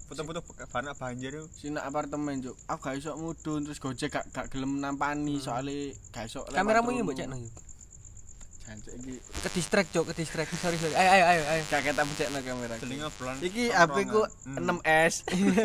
Foto-foto 0.07 0.41
banak 0.71 0.95
banjir 0.97 1.35
yo. 1.35 1.43
Sing 1.51 1.75
apartemen, 1.75 2.39
Cuk. 2.39 2.55
Aku 2.71 2.79
gak 2.79 2.95
iso 2.95 3.11
mudun 3.19 3.67
terus 3.67 3.83
Gojek 3.83 4.09
gak 4.09 4.25
gak 4.31 4.47
gelem 4.47 4.79
nampani 4.79 5.35
soalnya 5.43 5.91
gak 6.15 6.31
iso. 6.31 6.47
Kameramu 6.47 6.95
rono. 6.95 7.03
mbok 7.03 7.15
cekno 7.19 7.35
yuk. 7.35 7.51
Iki 8.71 9.13
Ke 9.19 9.49
distract, 9.49 9.89
Cuk, 9.89 10.05
ke 10.07 10.13
distract. 10.15 10.49
Sorry, 10.55 10.75
sorry. 10.75 10.93
Ayo, 10.93 11.09
ayo, 11.09 11.25
ayo, 11.25 11.43
ayo. 11.49 11.61
gak 11.67 11.81
ketak 11.81 12.05
becekno 12.05 12.39
kamera. 12.39 12.75
Telinga 12.77 13.07
bulan. 13.11 13.35
Iki 13.39 13.63
HP 13.69 13.95
ku 14.05 14.21
6S. 14.45 15.13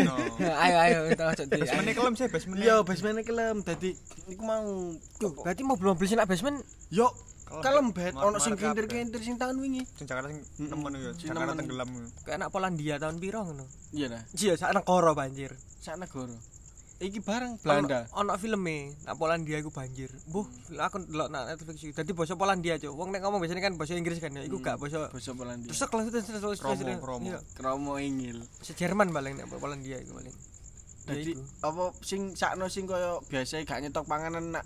No. 0.02 0.14
Ayo, 0.64 0.76
ayo, 0.80 0.98
kita 1.08 1.22
ojo 1.26 1.42
di. 1.44 1.60
Basement 1.60 1.88
kelem 1.90 2.14
sih 2.14 2.26
basement. 2.26 2.56
Iya, 2.58 2.76
basement 2.80 3.18
kelem. 3.20 3.56
Dadi 3.60 3.90
iku 4.26 4.42
mau 4.42 4.64
Tuh, 5.16 5.32
berarti 5.36 5.62
mobil-mobil 5.62 6.06
sing 6.06 6.16
nak 6.16 6.26
basement 6.26 6.58
yo 6.88 7.12
kelembet 7.54 8.16
Mar- 8.16 8.32
ono 8.32 8.38
sing 8.38 8.56
kabeh. 8.56 8.88
kintir-kintir 8.88 9.20
sing 9.20 9.36
tahun 9.36 9.60
wingi. 9.60 9.84
Sing 9.94 10.08
Jakarta 10.08 10.26
sing 10.26 10.42
nemen 10.58 10.92
yo, 10.96 11.10
Jakarta 11.14 11.54
tenggelam. 11.54 11.88
Kayak 12.24 12.36
anak 12.40 12.48
Polandia 12.50 12.96
tahun 12.96 13.16
piro 13.18 13.40
ngono. 13.42 13.64
Iya 13.92 14.06
dah. 14.10 14.22
Iya, 14.32 14.52
sak 14.56 14.74
negara 14.74 15.12
banjir. 15.12 15.54
Sak 15.78 16.00
negara. 16.00 16.34
Iki 17.02 17.20
barang 17.26 17.58
Belanda. 17.58 18.06
Ono 18.14 18.32
filme, 18.38 18.94
nak 19.02 19.18
Polandia 19.18 19.58
iku 19.58 19.74
banjir. 19.74 20.06
Buh, 20.30 20.46
aku 20.78 21.02
ndelok 21.02 21.28
nak 21.28 21.42
Netflix 21.50 21.82
iki. 21.82 21.90
Dadi 21.90 22.14
basa 22.14 22.38
Polandia, 22.38 22.78
Cuk. 22.78 22.94
Wong 22.94 23.10
nek 23.10 23.20
ngomong 23.26 23.42
biasanya 23.42 23.66
kan 23.66 23.74
bahasa 23.74 23.98
Inggris 23.98 24.22
kan 24.22 24.30
ya. 24.30 24.46
Iku 24.46 24.62
gak 24.62 24.78
basa 24.78 25.10
Basa 25.10 25.34
Polandia. 25.34 25.74
Terus 25.74 25.82
kelas 25.90 26.06
terus 26.14 26.24
terus 26.30 26.40
terus. 26.40 26.58
Kromo, 26.62 26.94
kromo. 27.02 27.26
Iya. 27.26 27.38
Kromo 27.58 27.92
ingil. 27.98 28.46
Se 28.62 28.78
Jerman 28.78 29.10
paling 29.10 29.34
nek 29.42 29.50
Polandia 29.50 29.98
iku 29.98 30.22
paling. 30.22 30.30
Ya 30.30 31.12
Dadi 31.12 31.32
apa 31.60 31.92
sing 32.00 32.32
sakno 32.32 32.64
sing 32.72 32.88
kaya 32.88 33.20
biasa 33.28 33.60
gak 33.68 33.84
nyetok 33.84 34.08
panganan 34.08 34.56
nak 34.56 34.64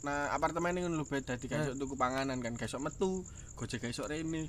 nah 0.00 0.32
apartemen 0.32 0.72
ini 0.74 0.88
lho 0.88 1.04
beda 1.04 1.36
dadi 1.36 1.44
gak 1.46 1.60
Eh. 1.60 1.76
tuku 1.76 1.94
panganan 1.94 2.40
kan 2.40 2.56
gak 2.56 2.66
iso 2.66 2.80
metu 2.80 3.20
gojek 3.54 3.84
gak 3.84 3.92
iso 3.94 4.08
rene 4.08 4.48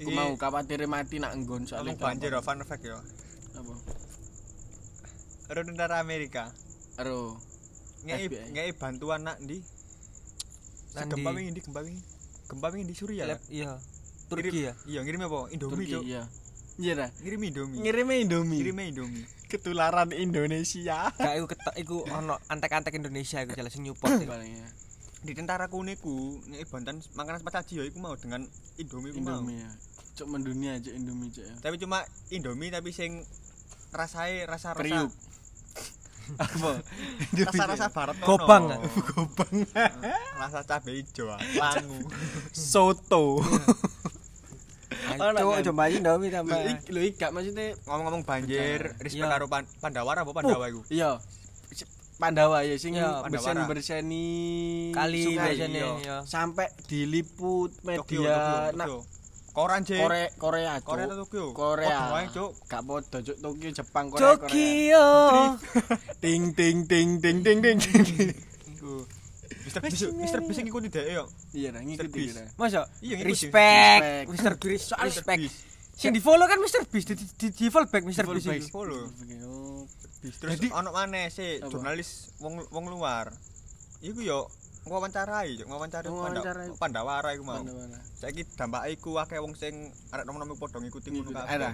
Aku 0.00 0.10
mau 0.10 0.34
khawatir 0.34 0.82
mati 0.90 1.22
nak 1.22 1.38
nggon 1.38 1.70
soalnya 1.70 1.94
banjir 1.94 2.34
yo, 2.34 2.42
fun 2.42 2.58
fact 2.66 2.82
yo. 2.82 2.98
apa 3.54 3.72
Ada 5.44 5.60
tentara 5.62 5.96
Amerika 5.98 6.48
ero 6.94 7.36
ngei 8.02 8.28
ngei 8.50 8.70
bantuan 8.72 9.22
nak 9.22 9.40
ndi? 9.40 9.60
Nang 10.94 11.10
Gempa 11.10 11.30
wingi 11.30 11.50
ndi 11.50 11.60
gempa 11.60 11.80
wingi? 11.80 12.00
Gempa 12.46 12.66
wingi 12.70 12.86
di 12.86 12.94
Suriah. 12.94 13.26
Lep- 13.26 13.44
Iya. 13.48 13.76
Turki 14.24 14.48
Ngirim- 14.48 14.62
ya. 14.62 14.72
Iya, 14.86 15.00
ngirim 15.02 15.20
apa? 15.22 15.38
Indomie, 15.50 15.74
Turki 15.84 16.06
iya 16.06 16.22
iya 16.74 16.92
dah 16.96 17.10
Ngirim 17.20 17.40
Indomie. 17.44 17.78
ngirime 17.78 18.14
Indomie 18.18 18.58
Ngirim 18.58 18.78
Indomie. 18.80 19.24
ketularan 19.46 20.10
Indonesia 20.10 21.06
Gak 21.12 21.34
iku 21.36 21.46
ketok 21.46 21.74
iku 21.76 21.96
ono 22.04 22.34
antek-antek 22.48 22.90
Indonesia 22.94 23.38
iku 23.38 23.52
jelas 23.52 23.76
nyupport 23.76 24.10
iku. 24.18 24.26
palingnya 24.28 24.66
Di 25.20 25.32
tentara 25.32 25.68
kuniku 25.68 26.14
ngei 26.46 26.64
bantuan 26.64 26.98
makanan 27.12 27.38
sepacaji 27.38 27.72
yo 27.74 27.84
iku 27.84 27.98
mau 27.98 28.14
dengan 28.14 28.42
Indomie 28.74 29.12
ku 29.12 29.20
mau. 29.20 29.38
Indomie 29.38 29.60
ya 29.60 29.70
cuk 30.14 30.26
mendunia 30.26 30.70
aja 30.74 30.90
Indomie 30.90 31.30
cuk 31.30 31.44
ya 31.44 31.54
Tapi 31.60 31.76
cuma 31.76 32.02
Indomie 32.28 32.70
tapi 32.70 32.90
sing 32.90 33.22
rasanya 33.90 34.48
rasa-rasa 34.48 34.74
Priuk. 34.80 35.10
Apa 36.34 36.70
rasa-rasa 37.44 37.86
barat. 37.88 38.16
Gobang, 38.18 38.64
ah? 38.68 38.80
gobang 39.12 39.54
rasa 40.40 40.60
cabe 40.62 40.96
ijo 40.96 41.28
ah, 41.28 41.36
langu 41.54 42.00
soto 42.50 43.44
Cuk, 45.04 45.20
kan? 45.20 45.62
coba 45.62 45.82
aja 45.84 45.98
tambah. 46.00 46.54
lho 46.54 46.70
iki 46.70 46.88
lho 46.88 47.00
iki 47.02 47.16
gak 47.18 47.30
maksudnya 47.30 47.76
ngomong-ngomong 47.84 48.22
banjir 48.24 48.80
respect 48.96 49.20
Iya. 49.20 49.28
karo 49.28 49.46
Pan- 49.46 49.68
Pandawara 49.78 50.22
apa 50.22 50.32
Pandawa 50.32 50.64
iku 50.66 50.80
Iya. 50.88 51.20
Pandawa 52.14 52.62
ya 52.62 52.78
sing 52.78 52.94
bersen 52.94 53.58
Pandawara. 53.58 53.66
berseni 53.68 54.26
Kali 54.94 55.34
ya. 55.34 56.22
sampai 56.24 56.70
diliput 56.86 57.74
media 57.82 58.70
nak 58.72 58.88
Tokyo 59.54 59.62
Korea 59.62 59.78
je 59.86 59.96
Korea 60.02 60.26
Korea 60.34 60.72
Cuk. 60.82 60.84
Korea 60.90 61.04
atau 61.06 61.18
Tokyo 61.22 61.44
Korea. 61.54 61.88
Padha 61.88 62.12
wae, 62.12 62.26
Cuk 62.28 62.50
gak 62.66 62.82
podo 62.82 63.18
cuk 63.22 63.36
Tokyo 63.38 63.68
Jepang 63.70 64.06
Korea 64.10 64.34
Korea 64.34 64.42
Tokyo. 64.42 65.06
ting 66.24 66.42
ting 66.58 66.78
ting 66.90 67.08
ting 67.22 67.38
ting 67.40 67.58
ting 67.62 67.78
iku 68.74 69.06
Mister 69.64 69.80
Bis 69.80 70.02
Mister 70.12 70.40
Bis 70.42 70.58
ngikuti 70.58 70.88
dhek 70.90 71.06
yo 71.08 71.24
iya 71.54 71.70
ngikuti 71.70 72.10
Beast. 72.10 72.34
kita 72.36 72.42
Masa? 72.58 72.82
Iya, 72.98 73.14
ngikutin. 73.16 73.30
Respect. 73.30 74.26
Mr. 74.28 74.52
Beast, 74.58 74.84
Soal 74.92 75.06
respect. 75.08 75.40
Sing 75.94 76.10
di 76.10 76.18
follow 76.18 76.44
kan 76.44 76.58
Mr. 76.58 76.82
Beast, 76.90 77.14
di 77.14 77.24
di, 77.38 77.46
di 77.54 77.66
follow 77.70 77.86
back 77.86 78.02
Beast 78.02 78.18
back. 78.20 78.58
itu. 78.58 78.68
follow 78.68 79.06
Oh, 79.46 79.86
terus 80.24 80.56
ono 80.72 80.90
maneh 80.90 81.28
sih 81.30 81.60
jurnalis 81.62 82.32
wong 82.40 82.58
wong 82.72 82.88
luar 82.88 83.28
iku 84.00 84.24
yo 84.24 84.48
wawancarai 84.84 85.50
Cuk. 85.56 85.66
wawancarai 85.66 86.08
Wawancarai. 86.08 86.66
Panda- 86.74 86.78
Pandawara 87.02 87.30
iku 87.32 87.42
mau 87.42 87.60
saiki 88.14 88.44
dampake 88.50 88.88
iku 88.92 89.16
akeh 89.16 89.38
wong 89.38 89.54
sing 89.54 89.74
arek 90.10 90.24
nom-nom 90.24 90.52
padha 90.54 90.78
ngikuti 90.78 91.08
ngono 91.10 91.32
kabeh 91.32 91.48
Ada. 91.50 91.70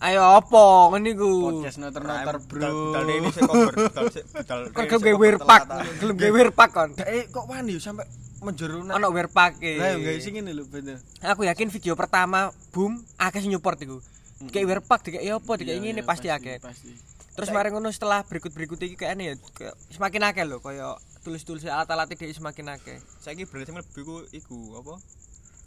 Ayo 0.00 0.24
apa 0.32 0.64
ngene 0.90 1.12
iku? 1.12 1.30
podcast 1.60 1.76
noter-noter 1.76 2.36
bro 2.40 2.68
Budal 2.88 3.04
ini 3.12 3.28
cover, 3.30 3.74
budal 3.76 4.04
sih 4.08 4.24
budal. 4.24 4.60
Kon 4.72 4.84
gelem 4.88 5.02
gawe 5.04 5.18
werpak, 5.18 5.62
gelem 6.00 6.16
gawe 6.16 6.32
werpak 6.32 6.68
kon. 6.72 6.90
eh 6.98 7.28
kok 7.28 7.44
wani 7.44 7.76
yo 7.76 7.80
sampai 7.80 8.08
menjero 8.40 8.80
nak 8.80 8.96
Ono 8.96 9.12
werpak 9.12 9.60
e. 9.60 9.76
lah 9.76 9.92
yo 9.92 10.00
guys 10.00 10.24
sing 10.24 10.32
ngene 10.32 10.50
lho 10.50 10.64
bener 10.64 10.96
Aku 11.22 11.44
yakin 11.44 11.68
video 11.68 11.92
pertama 11.94 12.48
boom 12.72 12.96
akeh 13.16 13.38
sing 13.38 13.52
nyupport 13.52 13.76
iku. 13.78 14.00
Kayak 14.48 14.80
werpak 14.80 15.04
dikek 15.04 15.20
apa 15.22 15.52
dikek 15.54 15.76
ngene 15.78 16.00
pasti 16.00 16.26
akeh. 16.26 16.56
pasti 16.58 16.96
Terus 17.30 17.52
mari 17.52 17.68
ngono 17.68 17.88
setelah 17.88 18.24
berikut-berikut 18.24 18.80
iki 18.80 18.96
kayaknya 18.96 19.32
ya 19.32 19.34
kayak 19.54 19.74
semakin 19.90 20.22
akeh 20.26 20.44
lho 20.44 20.58
kaya 20.58 20.96
tulis-tulis 21.20 21.64
alat-alat 21.64 22.08
dhek 22.08 22.30
semakin 22.30 22.72
akeh. 22.72 22.98
Saiki 23.18 23.44
brand 23.44 23.62
sing 23.62 23.74
mlebu 23.74 23.92
iku 23.96 24.14
iku 24.30 24.58
apa? 24.76 24.94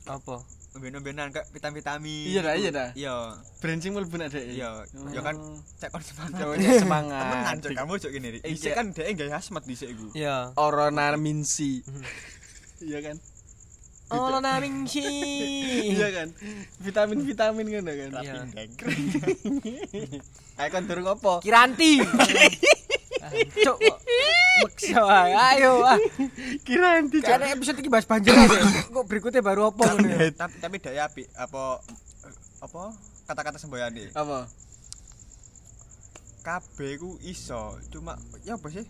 Apa? 0.09 0.35
Ben-benan 0.73 1.29
kayak 1.29 1.47
vitamin-vitamin. 1.53 2.25
Iya 2.27 2.41
dah, 2.41 2.55
iya 2.55 2.69
dah. 2.69 2.89
Iya. 2.93 3.15
brand 3.61 3.77
sing 3.77 3.93
mlebu 3.93 4.15
nak 4.15 4.29
dek 4.29 4.41
Iya, 4.43 4.69
ya 5.09 5.21
kan 5.21 5.35
cek 5.77 5.89
kon 5.89 6.01
semangat. 6.01 6.39
cowoknya 6.39 6.69
semangat 6.75 7.21
Temenan 7.23 7.57
cok 7.59 7.71
kamu 7.77 7.93
cok 7.95 8.11
gini. 8.11 8.27
Iya. 8.33 8.41
Dhisik 8.43 8.73
kan 8.73 8.85
dhek 8.89 9.07
gawe 9.13 9.31
hasmat 9.31 9.63
dhisik 9.63 9.89
iku. 9.89 10.05
Iya. 10.11 10.51
Orona 10.55 11.13
Minsi 11.15 11.85
iya 12.83 12.99
kan 12.99 13.17
Oh, 14.11 14.37
naming 14.37 14.85
si. 14.85 15.01
iya 15.89 16.13
kan 16.13 16.29
vitamin 16.77 17.25
vitamin 17.25 17.65
kan 17.65 17.81
kan 17.81 18.11
Iya. 18.21 18.45
ayo 20.55 20.69
kan 20.69 20.83
durung 20.85 21.09
apa 21.09 21.41
Kiranti. 21.41 21.97
Cuk. 23.31 23.77
Maksa. 24.63 25.01
Ayo 25.55 25.81
ah. 25.81 25.97
kira 26.61 27.01
nanti 27.01 27.23
Karena 27.23 27.51
episode 27.53 27.79
iki 27.81 27.89
bahas 27.89 28.05
banjir 28.05 28.33
aja. 28.35 28.59
Kok 28.91 29.05
berikutnya 29.07 29.41
baru 29.41 29.71
apa 29.71 29.83
ngono? 29.97 30.07
Tapi 30.33 30.55
tapi 30.59 30.75
dhek 30.81 30.97
apik 30.99 31.27
apa 31.35 31.81
apa 32.63 32.81
kata-kata 33.27 33.57
semboyane. 33.59 34.11
apa 34.13 34.47
Kabeh 36.43 36.99
ku 36.99 37.15
iso, 37.23 37.79
cuma 37.87 38.19
ya 38.43 38.59
apa 38.59 38.67
sih? 38.67 38.83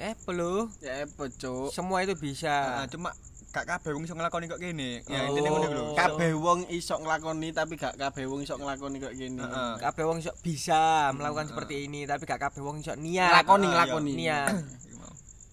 Eh, 0.00 0.18
perlu. 0.26 0.66
ya 0.82 1.06
apa 1.06 1.30
cuk 1.30 1.70
Semua 1.70 2.02
itu 2.02 2.18
bisa. 2.18 2.82
cuma 2.90 3.14
gak 3.50 3.66
kabeh 3.68 3.90
wong 3.90 4.02
iso 4.02 4.14
nglakoni 4.14 4.46
kok 4.46 4.58
kene. 4.58 5.02
Ya 5.04 5.20
Oh. 5.20 5.28
intine 5.28 5.48
ngono 5.48 5.66
lho. 5.68 5.84
kabeh 5.92 6.30
wong 6.32 6.60
iso 6.68 6.94
nglakoni 6.96 7.48
tapi 7.50 7.74
gak 7.74 7.94
kabeh 7.94 8.24
wong 8.24 8.40
iso 8.40 8.54
nglakoni 8.54 8.96
kok 8.98 9.10
gini 9.12 9.38
Heeh. 9.38 9.72
Kabeh 9.76 10.04
wong 10.04 10.18
iso 10.18 10.30
bisa 10.38 10.80
melakukan 11.10 11.46
seperti 11.48 11.84
ini, 11.84 12.04
tapi 12.04 12.24
gak 12.24 12.38
kabeh 12.40 12.60
wong 12.60 12.78
iso 12.78 12.94
niat. 12.94 13.30
nglakoni 13.36 13.66
nglakoni 13.66 14.12
Niat. 14.16 14.54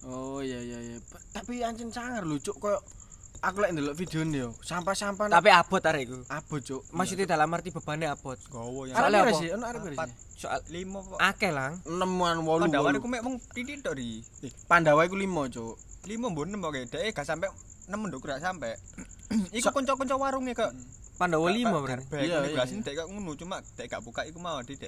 Oh 0.04 0.38
iya 0.38 0.56
iya 0.58 0.78
iya 0.80 0.96
tapi 1.28 1.60
ancen 1.60 1.90
sangar 1.90 2.22
lho 2.22 2.38
cuk 2.38 2.56
koyo 2.56 2.78
aku 3.38 3.60
lek 3.60 3.70
ndelok 3.70 3.92
video 3.94 4.22
yo 4.24 4.48
sampah-sampah 4.58 5.28
Tapi 5.28 5.50
abot 5.50 5.78
arek 5.80 6.02
iku. 6.06 6.18
abot 6.24 6.60
cuk 6.60 6.82
Maksudnya 6.88 7.26
dalam 7.28 7.50
arti 7.50 7.68
bebannya 7.68 8.08
abot. 8.08 8.38
Gowo 8.48 8.82
ya. 8.84 8.94
Soalnya 8.94 9.20
arep 9.20 9.28
apa? 9.28 9.36
sih 9.36 9.48
ono 9.50 9.64
Empat. 9.68 10.08
sih 10.08 10.16
Soal 10.38 10.60
limo 10.70 11.02
kok. 11.04 11.18
akeh 11.18 11.50
lang. 11.50 11.82
eneman 11.84 12.40
wolu 12.40 12.62
Pandawa 12.64 12.88
wolu. 12.88 12.96
iku 12.96 13.08
mek 13.10 13.22
mung 13.22 13.36
titik 13.52 13.78
tok 13.80 13.94
ri. 13.94 14.22
Eh, 14.40 14.54
Pandawa 14.64 15.02
iku 15.02 15.14
limo 15.14 15.44
cuk 15.44 15.76
Limo 16.06 16.30
mbon 16.30 16.52
nem 16.52 16.60
kok 16.62 16.74
dhek 16.76 17.10
gak 17.16 17.26
sampe 17.26 17.48
6 17.88 17.96
nduk 18.08 18.22
gak 18.22 18.40
sampe. 18.44 18.76
Iku 19.56 19.68
kanca-kanca 19.72 20.16
warunge 20.20 20.52
kok. 20.54 20.70
Pandawa 21.18 21.50
5 21.50 21.84
berarti. 21.84 22.14
Iya, 22.14 22.46
Iya, 22.46 22.64
iya. 22.64 22.80
Dek 22.84 22.94
kok 22.94 23.08
ngono 23.10 23.34
cuma 23.34 23.58
dek 23.76 23.88
gak 23.90 24.02
buka 24.04 24.22
iku 24.28 24.38
mau 24.38 24.60
dek 24.62 24.78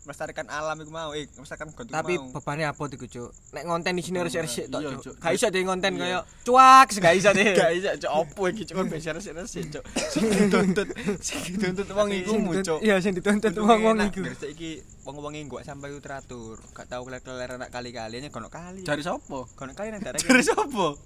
melestarikan 0.00 0.48
alam 0.48 0.80
iku 0.80 0.88
mau, 0.88 1.12
eh 1.12 1.28
melestarikan 1.36 1.68
gontung 1.70 1.92
Tapi 1.92 2.16
mau. 2.16 2.32
bebannya 2.32 2.66
abot 2.66 2.88
iku, 2.88 3.04
Cuk. 3.04 3.30
Nek 3.52 3.68
ngonten 3.68 3.92
di 3.92 4.00
sini 4.00 4.16
harus 4.16 4.32
resik 4.32 4.66
tok, 4.66 4.80
Cuk. 4.98 5.14
Gak 5.20 5.32
iso 5.36 5.46
deh 5.46 5.60
ngonten 5.60 5.92
kaya 5.94 6.24
cuak, 6.40 6.88
gak 6.88 7.14
iso 7.14 7.30
deh. 7.30 7.52
gak 7.60 7.70
iso 7.76 7.90
cuk 8.00 8.12
opo 8.16 8.42
iki 8.48 8.64
cuk 8.64 8.74
kon 8.74 8.88
beser 8.88 9.12
resik 9.12 9.36
cuk 9.68 9.84
sing 10.08 10.24
dituntut 10.24 10.88
sing 11.26 11.40
dituntut 11.44 11.88
wong 11.92 12.08
iku 12.10 12.32
mu 12.34 12.56
cuk 12.58 12.80
Iya, 12.80 12.96
sing 12.98 13.12
dituntut 13.12 13.52
Kudu 13.52 13.68
wong-wong 13.68 14.00
enak, 14.00 14.08
iku. 14.10 14.20
biar 14.24 14.36
saiki 14.36 14.70
wong-wong 15.04 15.32
e 15.36 15.44
gak 15.44 15.64
sampai 15.68 15.92
teratur. 16.00 16.56
Gak 16.72 16.86
tau 16.88 17.04
keler-keler 17.04 17.60
anak 17.60 17.68
kali-kali 17.68 18.24
nya 18.24 18.32
kono 18.32 18.48
kali. 18.48 18.80
dari 18.82 19.04
sapa 19.04 19.44
kono 19.52 19.72
kali 19.76 19.92
nang 19.92 20.00
daerah 20.00 20.16
dari 20.16 20.44
sapa 20.44 20.96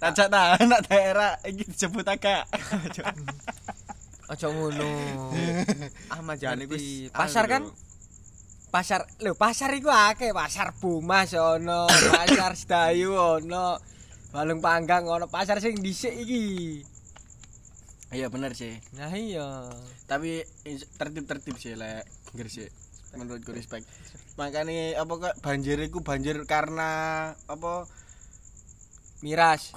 Najak 0.00 0.26
ta 0.26 0.42
anak 0.62 0.80
daerah 0.86 1.38
iki 1.44 1.66
disebut 1.66 2.02
agak 2.02 2.50
Aja 4.24 4.48
ngono. 4.48 4.88
Ahmad 6.08 6.40
Jani 6.40 6.64
wis 6.64 7.12
Pasar 7.12 7.44
kan? 7.44 7.68
Pasar, 8.74 9.06
lho 9.22 9.38
pasar 9.38 9.70
iku 9.78 9.86
akeh, 9.86 10.34
pasar 10.34 10.74
Bumas 10.74 11.30
ono, 11.38 11.86
pasar 12.10 12.58
Sedayu 12.58 13.14
ono. 13.14 13.78
Balung 14.34 14.58
panggang 14.58 15.06
ono, 15.06 15.30
pasar 15.30 15.62
sing 15.62 15.78
dhisik 15.78 16.10
iki. 16.10 16.82
iya 18.14 18.30
bener 18.30 18.54
sih 18.54 18.74
Nah 18.94 19.10
iya. 19.14 19.70
tapi 20.06 20.42
tertib-tertib 20.98 21.54
sih 21.58 21.74
lek 21.74 22.06
Gresik 22.34 22.70
menurutku 23.14 23.54
respect 23.54 23.86
makanya 24.38 25.02
apa 25.02 25.12
kok 25.18 25.34
banjir 25.42 25.78
iku 25.82 26.02
banjir 26.02 26.42
karena 26.46 27.30
apa 27.46 27.86
miras. 29.24 29.72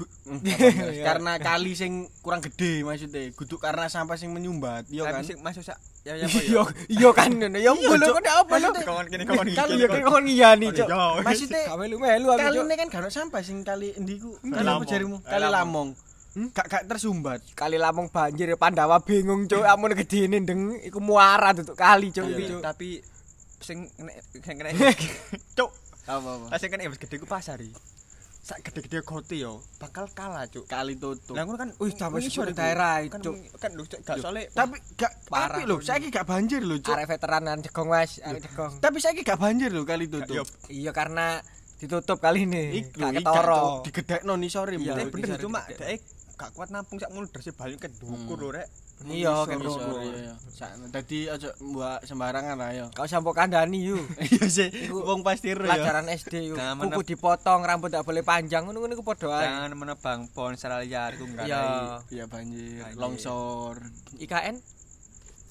karena 1.08 1.40
kali 1.40 1.72
sing 1.72 2.12
kurang 2.20 2.44
gede 2.44 2.84
maksudnya 2.84 3.32
kudu 3.32 3.56
karena 3.56 3.88
sampah 3.88 4.14
sing 4.14 4.30
menyumbat 4.30 4.84
iya 4.92 5.08
kan 5.08 5.24
sing 5.24 5.40
masuk 5.40 5.64
sak 5.64 5.80
ya 6.04 6.14
ya 6.14 6.24
ya? 6.24 6.28
Iya, 6.28 6.64
iya 6.88 7.10
kan 7.12 7.32
ngono. 7.32 7.56
Ya 7.64 7.72
Iya, 7.72 7.88
ngono 7.88 8.06
Cuk. 8.06 8.16
kok 8.18 8.28
apa 8.28 8.54
lho? 8.58 8.70
Kawan 8.78 9.06
kene 9.08 9.24
kawan 9.24 9.46
iki. 9.46 9.56
Kali 9.56 9.74
ya 9.78 9.88
kon 10.04 10.24
ngiyani, 10.24 10.68
Cuk. 10.72 10.88
maksudnya 11.22 11.62
Gak 11.66 11.78
melu-melu 11.78 12.28
aku, 12.28 12.40
kali 12.44 12.58
ini 12.62 12.76
kan 12.76 12.88
gak 12.88 13.08
sampah 13.08 13.42
sing 13.42 13.58
kali 13.62 13.92
endiku 13.94 14.36
kali 14.38 14.68
apa 14.68 14.84
jarimu 14.84 15.18
Eh, 15.18 15.32
kali 15.32 15.48
Lamong. 15.48 15.56
lamong 15.56 15.90
gak 16.52 16.66
gak 16.70 16.84
tersumbat 16.86 17.40
Kali 17.54 17.76
Lamong 17.76 18.08
banjir 18.08 18.52
Pandawa 18.56 19.00
bingung, 19.00 19.48
Cuk. 19.48 19.64
Amun 19.64 19.96
gedene 19.96 20.38
ndeng 20.38 20.62
iku 20.82 21.00
muara 21.00 21.52
tutuk 21.52 21.74
kali, 21.74 22.12
Cuk. 22.12 22.28
Tapi 22.60 23.00
sing 23.58 23.90
kena 23.90 24.12
sing 24.38 24.56
kena 24.56 24.70
cuk 25.58 25.72
apa 26.06 26.30
apa 26.30 26.46
Lah 26.48 26.60
sing 26.62 26.70
kena 26.70 26.86
wis 26.86 27.02
gede 27.02 27.18
ku 27.18 27.26
pasar 27.26 27.58
iki. 27.58 27.74
Sak 28.48 28.64
gede-gede 28.64 29.04
kote 29.04 29.36
yo 29.36 29.60
bakal 29.76 30.08
kalah, 30.08 30.48
Cuk. 30.48 30.72
kali 30.72 30.96
tutup 30.96 31.36
Lah 31.36 31.44
ngono 31.44 31.60
kan 31.60 31.70
wis 31.84 32.00
sepuluh 32.00 32.24
iku. 32.48 32.56
daerah, 32.56 33.04
Cuk. 33.04 33.36
kan 33.60 33.72
lho 33.76 33.84
Cuk, 33.84 34.00
gak 34.08 34.24
soalnya 34.24 34.48
tapi 34.56 34.80
gak 34.96 35.12
tapi 35.28 35.68
lho 35.68 35.84
saiki 35.84 36.08
gak 36.08 36.24
banjir 36.24 36.64
lho 36.64 36.80
cuk 36.80 36.96
Arek 36.96 37.12
veteranan 37.12 37.60
Degong 37.60 37.92
wes, 37.92 38.24
arek 38.24 38.48
Degong. 38.48 38.80
tapi 38.80 39.04
saiki 39.04 39.28
gak 39.28 39.36
banjir 39.36 39.68
lho 39.68 39.84
kali 39.84 40.08
tutup 40.08 40.48
Iya 40.72 40.96
karena 40.96 41.44
ditutup 41.76 42.24
kali 42.24 42.48
ini. 42.48 42.88
Gak 42.88 43.20
ketoro. 43.20 43.84
digedekno 43.84 44.34
sore 44.48 44.80
Tapi 44.80 44.88
Mbak. 44.88 45.12
bener 45.12 45.38
cuma 45.38 45.60
dhek 45.68 46.00
gak 46.40 46.50
kuat 46.56 46.72
nampung 46.72 47.04
sak 47.04 47.12
mulu 47.12 47.28
derse 47.28 47.52
banyu 47.52 47.76
ke 47.76 47.92
dukur 47.92 48.40
lho 48.40 48.56
rek. 48.56 48.72
Iya, 49.06 49.46
Kan 49.46 49.62
iso. 49.62 49.78
Sakno. 50.50 50.90
Dadi 50.90 51.30
aja 51.30 51.54
mbak 51.62 52.02
sembarangan 52.02 52.58
lah 52.58 52.74
yo. 52.74 52.86
Kau 52.90 53.06
sampo 53.06 53.30
kandani 53.30 53.94
yu. 53.94 54.02
Iya 54.26 54.46
sih, 54.50 54.70
wong 54.90 55.22
pasti 55.22 55.54
ro 55.54 55.64
ya. 55.64 55.78
Pelajaran 55.78 56.10
SD 56.10 56.34
yu. 56.50 56.56
Nah, 56.58 56.74
Kuku 56.74 57.14
dipotong, 57.14 57.62
rambut 57.62 57.94
gak 57.94 58.02
boleh 58.02 58.26
panjang, 58.26 58.66
ngono-ngono 58.66 58.98
iku 58.98 59.06
padha 59.06 59.30
ae. 59.38 59.46
Jangan 59.46 59.72
menebang 59.78 60.20
pohon 60.34 60.58
secara 60.58 60.82
liar 60.82 61.14
iku 61.14 61.30
enggak 61.30 61.46
Iya. 61.46 61.62
Iya 62.10 62.26
Banjir. 62.26 62.82
longsor. 62.98 63.78
IKN 64.18 64.58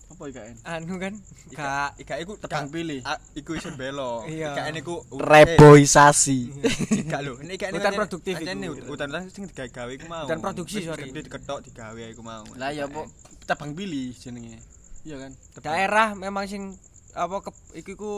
Apa 0.07 0.23
IKN? 0.31 0.57
anu 0.63 0.95
kan 1.03 1.15
gak 1.51 1.99
ika 1.99 2.15
iku 2.23 2.39
Tebang 2.39 2.71
pilih. 2.71 3.03
Iku 3.35 3.59
iso 3.59 3.75
belo. 3.75 4.23
Ika 4.27 4.71
iku 4.71 5.03
Reboisasi. 5.11 6.55
Ika 7.03 7.19
lho, 7.27 7.43
ini 7.43 7.59
ika 7.59 7.75
Hutan 7.75 7.93
produktif 7.99 8.35
Ini 8.39 8.67
iku. 8.71 8.95
hutan-hutan 8.95 9.27
sing 9.35 9.51
digawe 9.51 9.91
iku 9.91 10.07
mau. 10.07 10.25
Hutan 10.25 10.39
produksi, 10.39 10.87
sorry. 10.87 11.11
Gede 11.11 11.27
diketok 11.27 11.59
digawe 11.67 12.05
iku 12.07 12.23
mau. 12.23 12.47
Lah 12.55 12.71
ya 12.71 12.87
apa 12.87 13.03
tebang 13.51 13.75
pilih 13.75 14.15
jenenge. 14.15 14.63
Iya 15.07 15.17
kan? 15.23 15.33
daerah 15.63 16.19
memang 16.19 16.51
sing 16.51 16.75
apa 17.15 17.43
ke, 17.43 17.51
iku 17.83 17.91
iku 17.95 18.13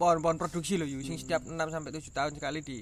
pohon-pohon 0.00 0.40
produksi 0.40 0.80
lho 0.80 0.88
yu 0.88 1.04
sing 1.04 1.20
setiap 1.20 1.44
6 1.44 1.52
sampai 1.52 1.90
7 1.92 2.08
tahun 2.08 2.32
sekali 2.38 2.60
di 2.64 2.78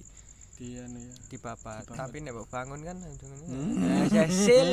Di 0.58 0.74
anu 0.74 0.98
ya. 0.98 1.14
dibabat. 1.30 1.86
Dibabat. 1.86 1.98
Tapi 2.02 2.16
nek 2.18 2.34
mbok 2.34 2.50
bangun 2.50 2.82
kan 2.82 2.98
ujungnya. 2.98 3.46
Hmm. 3.46 4.10
Ya 4.10 4.26
hasil 4.26 4.68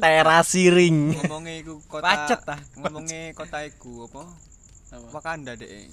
Terasi 0.00 0.72
ring. 0.72 1.12
Ngomongnya 1.12 1.54
iku 1.60 1.74
kota 1.84 2.04
Pacet, 2.08 2.40
ah. 2.48 2.60
Ngomongnya 2.80 3.36
kota 3.36 3.60
iku 3.68 4.08
apa? 4.08 4.24
Wakanda 5.12 5.52
dek. 5.52 5.92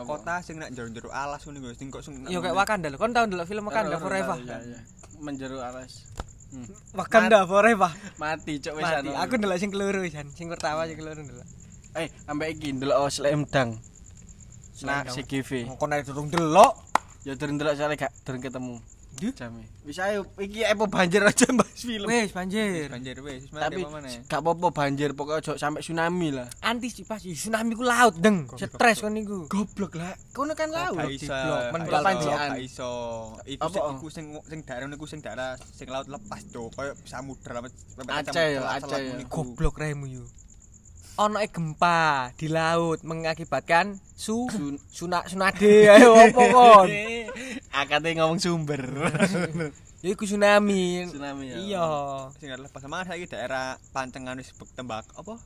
Kota 0.00 0.40
sing 0.40 0.56
nak 0.56 0.72
jero-jero 0.72 1.12
alas 1.12 1.44
ngono 1.44 1.76
sing 1.76 1.92
kok 1.92 2.00
sing 2.00 2.24
Yo 2.32 2.40
kayak 2.40 2.56
Wakanda 2.56 2.88
lho. 2.88 2.96
Kon 2.96 3.12
tau 3.12 3.28
ndelok 3.28 3.44
film 3.44 3.68
Wakanda 3.68 4.00
Forever. 4.00 4.40
Iya, 4.40 4.58
iya. 4.64 4.80
Menjeru 5.20 5.60
alas. 5.60 6.08
Hmm. 6.48 6.64
Wakanda 6.96 7.44
Forever. 7.44 7.92
Mati 8.16 8.64
cok 8.64 8.80
wis 8.80 8.84
Mati. 8.88 8.96
anu. 9.04 9.12
Aku 9.12 9.36
ndelok 9.36 9.60
sing 9.60 9.68
keloro 9.68 10.00
jan. 10.08 10.24
Sing 10.32 10.48
pertama 10.48 10.88
sing 10.88 10.96
keloro 10.96 11.20
ndelok. 11.20 11.44
Eh, 12.00 12.08
ambek 12.24 12.56
iki 12.56 12.80
ndelok 12.80 13.12
Slam 13.12 13.44
Dunk. 13.44 13.76
Nah, 14.88 15.04
Dunk. 15.04 15.20
CGV. 15.20 15.68
Kon 15.76 15.92
ae 15.92 16.00
durung 16.00 16.32
delok. 16.32 16.72
Ya 17.22 17.38
durung 17.38 17.54
ndelok 17.54 17.74
soalnya 17.78 17.96
gak 18.08 18.12
durung 18.26 18.42
ketemu. 18.42 18.76
Jame. 19.12 19.62
Wis 19.86 20.00
ayo 20.02 20.26
iki 20.40 20.66
apa 20.66 20.88
banjir 20.90 21.22
aja 21.22 21.46
bahas 21.54 21.78
film. 21.78 22.10
Wes 22.10 22.34
banjir. 22.34 22.90
banjir 22.90 23.20
wis 23.22 23.46
wis 23.46 23.60
Tapi 23.60 23.86
gak 24.26 24.40
apa-apa 24.42 24.68
banjir 24.74 25.14
pokoknya 25.14 25.38
ojo 25.38 25.52
sampai 25.54 25.84
tsunami 25.84 26.34
lah. 26.34 26.48
Antisipasi 26.64 27.30
tsunami 27.36 27.78
ku 27.78 27.86
laut 27.86 28.18
deng. 28.18 28.50
Stres 28.58 28.98
kon 28.98 29.14
niku. 29.14 29.46
Goblok 29.46 29.94
lah. 29.94 30.16
Kono 30.34 30.58
kan 30.58 30.74
laut. 30.74 30.98
Gak 30.98 31.14
iso. 31.14 31.30
iso, 31.30 32.02
pancian. 32.02 32.48
Gak 32.56 32.62
iso. 32.64 32.92
Iku 33.46 33.62
Apa? 33.70 33.78
sing 33.78 33.84
iku 33.94 34.08
sing 34.10 34.26
sing 34.42 34.60
daerah 34.66 34.86
niku 34.90 35.06
sing 35.06 35.20
daerah 35.22 35.54
sing 35.60 35.86
laut 35.86 36.10
lepas 36.10 36.42
do 36.50 36.72
koyo 36.74 36.96
samudra 37.06 37.62
Aceh 38.10 38.58
Aceh. 38.58 39.28
Goblok 39.30 39.78
remu 39.78 40.10
yo. 40.10 40.24
Ono 41.14 41.36
e 41.36 41.46
gempa 41.46 42.32
di 42.34 42.48
laut 42.48 43.04
mengakibatkan 43.04 44.00
su 44.16 44.48
Sun- 44.48 44.80
suna 44.88 45.20
sunade 45.24 45.92
ayo 45.92 46.16
opo 46.18 46.40
kon. 46.48 46.88
Akate 47.78 48.16
ngomong 48.16 48.40
sumber. 48.40 48.80
Ya 50.00 50.08
iku 50.08 50.24
tsunami. 50.24 51.04
Tsunami 51.06 51.44
ya. 51.46 51.56
Iya. 51.58 51.86
Sing 52.34 52.48
lepas 52.50 52.80
sama 52.80 53.04
saiki 53.04 53.28
daerah 53.28 53.76
pancengan 53.92 54.40
wis 54.40 54.56
tembak 54.72 55.04
apa? 55.12 55.36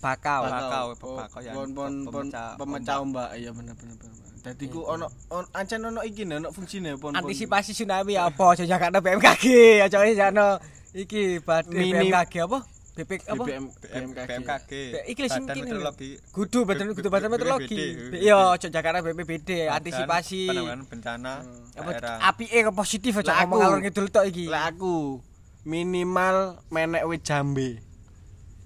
Bakau. 0.00 0.40
Bakau, 0.44 0.86
Oh, 1.02 1.16
bakau 1.18 1.40
ya. 1.40 1.52
Pon 1.52 1.68
pon 1.70 1.92
pon 2.04 2.26
Pemecah 2.56 2.96
ombak. 2.98 3.36
Iya 3.36 3.52
bener 3.52 3.76
bener 3.76 3.96
bener. 4.00 4.24
Dadi 4.40 4.64
ku 4.66 4.84
ono 4.84 5.08
on, 5.28 5.44
ancen 5.52 5.84
ono 5.84 6.00
iki 6.00 6.24
ono 6.24 6.48
fungsine 6.48 6.96
pon. 6.96 7.12
pon. 7.12 7.20
Antisipasi 7.20 7.76
tsunami 7.76 8.16
apa? 8.16 8.44
Aja 8.50 8.64
Jakarta 8.64 8.98
BMKG, 8.98 9.44
aja 9.80 10.00
jano 10.04 10.56
iki 10.92 11.40
bad 11.40 11.68
Mini- 11.68 11.92
BMKG 12.08 12.44
apa? 12.44 12.58
BP 12.94 13.26
apa? 13.26 13.42
BBM 13.42 13.64
BMKG. 13.74 14.30
BMKG. 14.30 14.72
Iki 15.10 15.18
lho 15.18 15.28
sing 15.28 15.44
Badan. 15.50 15.66
Meteorologi. 15.66 16.10
Kudu 16.30 16.58
badan 16.62 16.94
kudu 16.94 17.08
badan 17.10 17.28
meteorologi. 17.34 17.82
Iya, 18.22 18.54
aja 18.54 18.68
Jakarta 18.70 19.02
BPBD, 19.02 19.66
antisipasi 19.66 20.46
penanggulangan 20.46 20.80
bencana 20.86 21.32
apa 21.74 21.90
daerah. 21.90 22.16
apike 22.22 22.58
ke 22.62 22.70
positif 22.70 23.12
aja 23.18 23.42
ngomong 23.42 23.50
aku- 23.50 23.58
ngalor 23.58 23.78
ngidul 23.82 24.06
tok 24.14 24.24
iki. 24.30 24.46
Lah 24.46 24.70
aku 24.70 25.18
minimal 25.66 26.62
menek 26.70 27.02
wit 27.10 27.26
jambe. 27.26 27.82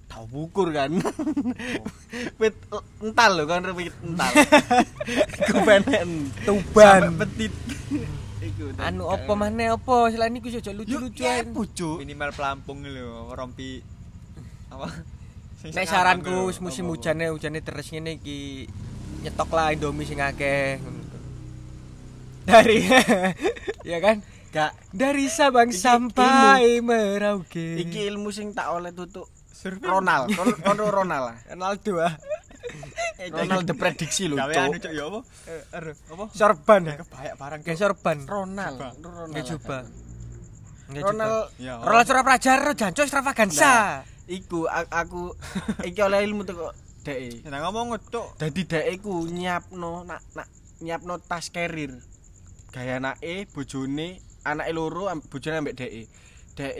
Tahu 0.05 0.25
bukur 0.29 0.77
kan. 0.77 0.93
wit 2.41 2.53
ental 3.01 3.31
lho 3.33 3.45
kan 3.49 3.65
wit 3.73 3.97
ental. 4.05 4.29
Iku 5.41 5.57
menek 5.65 6.01
Tuban. 6.45 7.01
sampai 7.01 7.17
petit. 7.25 7.53
Anu 8.77 9.07
apa 9.07 9.31
maneh 9.33 9.71
apa 9.71 10.11
selain 10.11 10.35
iku 10.35 10.51
aja 10.51 10.69
lucu-lucuan. 10.75 11.47
minimal 11.97 12.29
pelampung 12.35 12.83
lho, 12.83 13.31
rompi 13.31 13.79
apa? 14.69 14.87
Nek 15.75 15.85
saranku 15.85 16.47
wis 16.47 16.63
musim 16.63 16.87
hujane 16.87 17.27
hujane 17.27 17.59
deres 17.59 17.91
ngene 17.91 18.15
iki 18.15 18.63
nyetok 19.19 19.49
lah 19.51 19.75
Indomie 19.75 20.07
sing 20.07 20.19
akeh. 20.19 20.79
Dari 22.47 22.79
ya 23.91 23.99
kan? 23.99 24.23
Gak 24.49 24.73
Dari 24.89 25.29
Sabang 25.29 25.69
Iki 25.69 25.77
sampai 25.77 26.81
Merauke. 26.81 27.77
iki 27.77 28.09
ilmu 28.09 28.33
sing 28.33 28.55
tak 28.55 28.73
oleh 28.73 28.89
tutuk. 28.89 29.29
Ronald, 29.83 30.31
Ron- 30.39 30.55
Ronaldo 30.63 30.83
Ronald 30.89 31.23
lah. 31.29 31.37
Ronaldo 31.51 31.93
ah. 31.99 32.13
Ronald 33.19 33.67
the 33.67 33.75
prediksi 33.75 34.31
lho, 34.31 34.39
Gawe 34.39 34.53
anu 34.55 34.79
cuk 34.79 34.93
ya 34.95 35.03
apa? 35.05 35.19
Aduh. 35.75 35.95
Apa? 36.15 36.25
Sorban 36.31 36.81
ya. 36.87 36.95
Kebayak 37.03 37.35
barang 37.35 37.61
Kayak 37.61 37.77
sorban. 37.77 38.17
Ronald. 38.23 38.77
Ronald. 38.79 39.29
Nggak 39.35 39.45
coba. 39.53 39.77
Ronald. 40.89 41.51
Ronald 41.59 42.05
Surah 42.07 42.23
Prajar 42.23 42.59
jancu 42.73 43.01
extravaganza. 43.03 44.01
Iku 44.29 44.69
aku 44.69 45.33
iki 45.81 45.99
oleh 46.05 46.21
ilmu 46.21 46.45
teko 46.45 46.69
dhek. 47.01 47.49
Nah 47.49 47.65
ngomong 47.65 47.97
cuk. 48.13 48.37
Dadi 48.37 48.61
dhek 48.69 49.01
iku 49.01 49.25
nyiapno 49.25 50.05
nak 50.05 50.21
nak 50.37 50.47
nyiapno 50.79 51.17
tas 51.17 51.49
carrier. 51.49 51.97
Gaya 52.69 53.01
anake, 53.01 53.49
bojone, 53.49 54.21
anake 54.45 54.71
loro, 54.77 55.09
bojone 55.27 55.65
ambek 55.65 55.75
dhek. 55.75 56.05
Dhek 56.53 56.73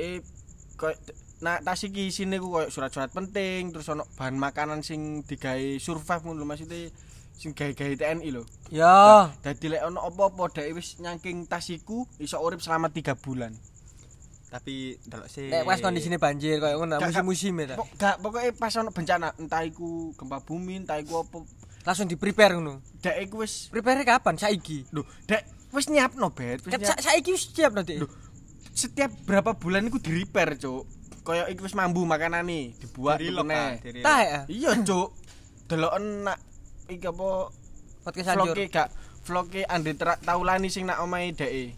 koyo 0.78 0.96
nah 1.40 1.58
tas 1.64 1.82
iki 1.88 2.12
isine 2.12 2.38
ku 2.38 2.52
koyo 2.52 2.70
surat-surat 2.70 3.10
penting, 3.10 3.74
terus 3.74 3.90
ono 3.90 4.06
bahan 4.20 4.38
makanan 4.38 4.86
sing 4.86 5.26
digawe 5.26 5.80
survive 5.82 6.24
ngono 6.28 6.44
lho, 6.44 6.46
maksudnya 6.46 6.92
sing 7.40 7.56
gawe-gawe 7.56 7.96
TNI 7.96 8.30
lho. 8.36 8.44
Ya. 8.70 9.32
Dadi 9.40 9.72
lek 9.72 9.88
ono 9.88 10.04
apa-apa 10.04 10.52
dhek 10.52 10.76
wis 10.76 11.00
nyangking 11.00 11.48
tas 11.48 11.72
iku 11.72 12.04
iso 12.20 12.38
urip 12.44 12.60
selama 12.60 12.92
3 12.92 13.16
bulan. 13.18 13.56
Tapi 14.50 14.98
delok 15.04 15.28
sih. 15.28 15.46
Nek 15.46 15.62
pas 15.64 15.78
kondisine 15.78 16.18
banjir 16.18 16.58
koyo 16.58 16.76
ngono 16.80 16.98
musim-musim 17.00 17.54
ya. 17.56 17.66
ta. 17.70 17.76
Pok- 17.78 17.94
Gak 17.96 18.16
pokoknya 18.18 18.52
pas 18.52 18.74
ono 18.74 18.90
bencana, 18.90 19.28
entah 19.38 19.62
iku 19.62 20.10
gempa 20.14 20.42
bumi, 20.42 20.82
entah 20.82 20.98
iku 20.98 21.22
apa, 21.22 21.46
Langsung 21.80 22.06
di 22.06 22.16
prepare 22.16 22.54
ngono. 22.54 22.82
dhek 22.98 23.18
iku 23.24 23.36
wis 23.40 23.70
Prepare 23.70 24.02
kapan? 24.02 24.36
Saiki. 24.36 24.90
Lho, 24.90 25.06
dek 25.24 25.42
wis 25.70 25.86
nyiapno, 25.88 26.30
Bet. 26.32 26.62
Wis 26.62 26.74
nyiap- 26.74 26.82
sa 26.84 27.14
saiki 27.14 27.30
wis 27.30 27.46
siap 27.46 27.72
nanti. 27.72 27.98
Loh. 27.98 28.10
Setiap 28.72 29.12
berapa 29.24 29.54
bulan 29.54 29.86
iku 29.86 29.98
di 29.98 30.12
repair, 30.14 30.56
Cuk. 30.56 30.84
Kaya 31.22 31.46
iku 31.48 31.64
wis 31.64 31.74
mambu 31.74 32.04
makanane, 32.04 32.74
dibuat 32.76 33.22
dari 33.22 34.02
Tah 34.02 34.20
ya. 34.20 34.40
Iya, 34.48 34.72
Cuk. 34.82 35.14
Deloken 35.68 36.26
nak 36.26 36.42
iki 36.88 37.06
apa 37.06 37.54
Podcast 38.02 38.34
anjur. 38.34 38.50
vloge 38.50 38.66
gak 38.68 38.90
vloge 39.22 39.62
Andi 39.64 39.94
Tra- 39.94 40.18
Taulani 40.18 40.68
sing 40.68 40.84
nak 40.84 41.00
omahe 41.00 41.30
deke. 41.30 41.78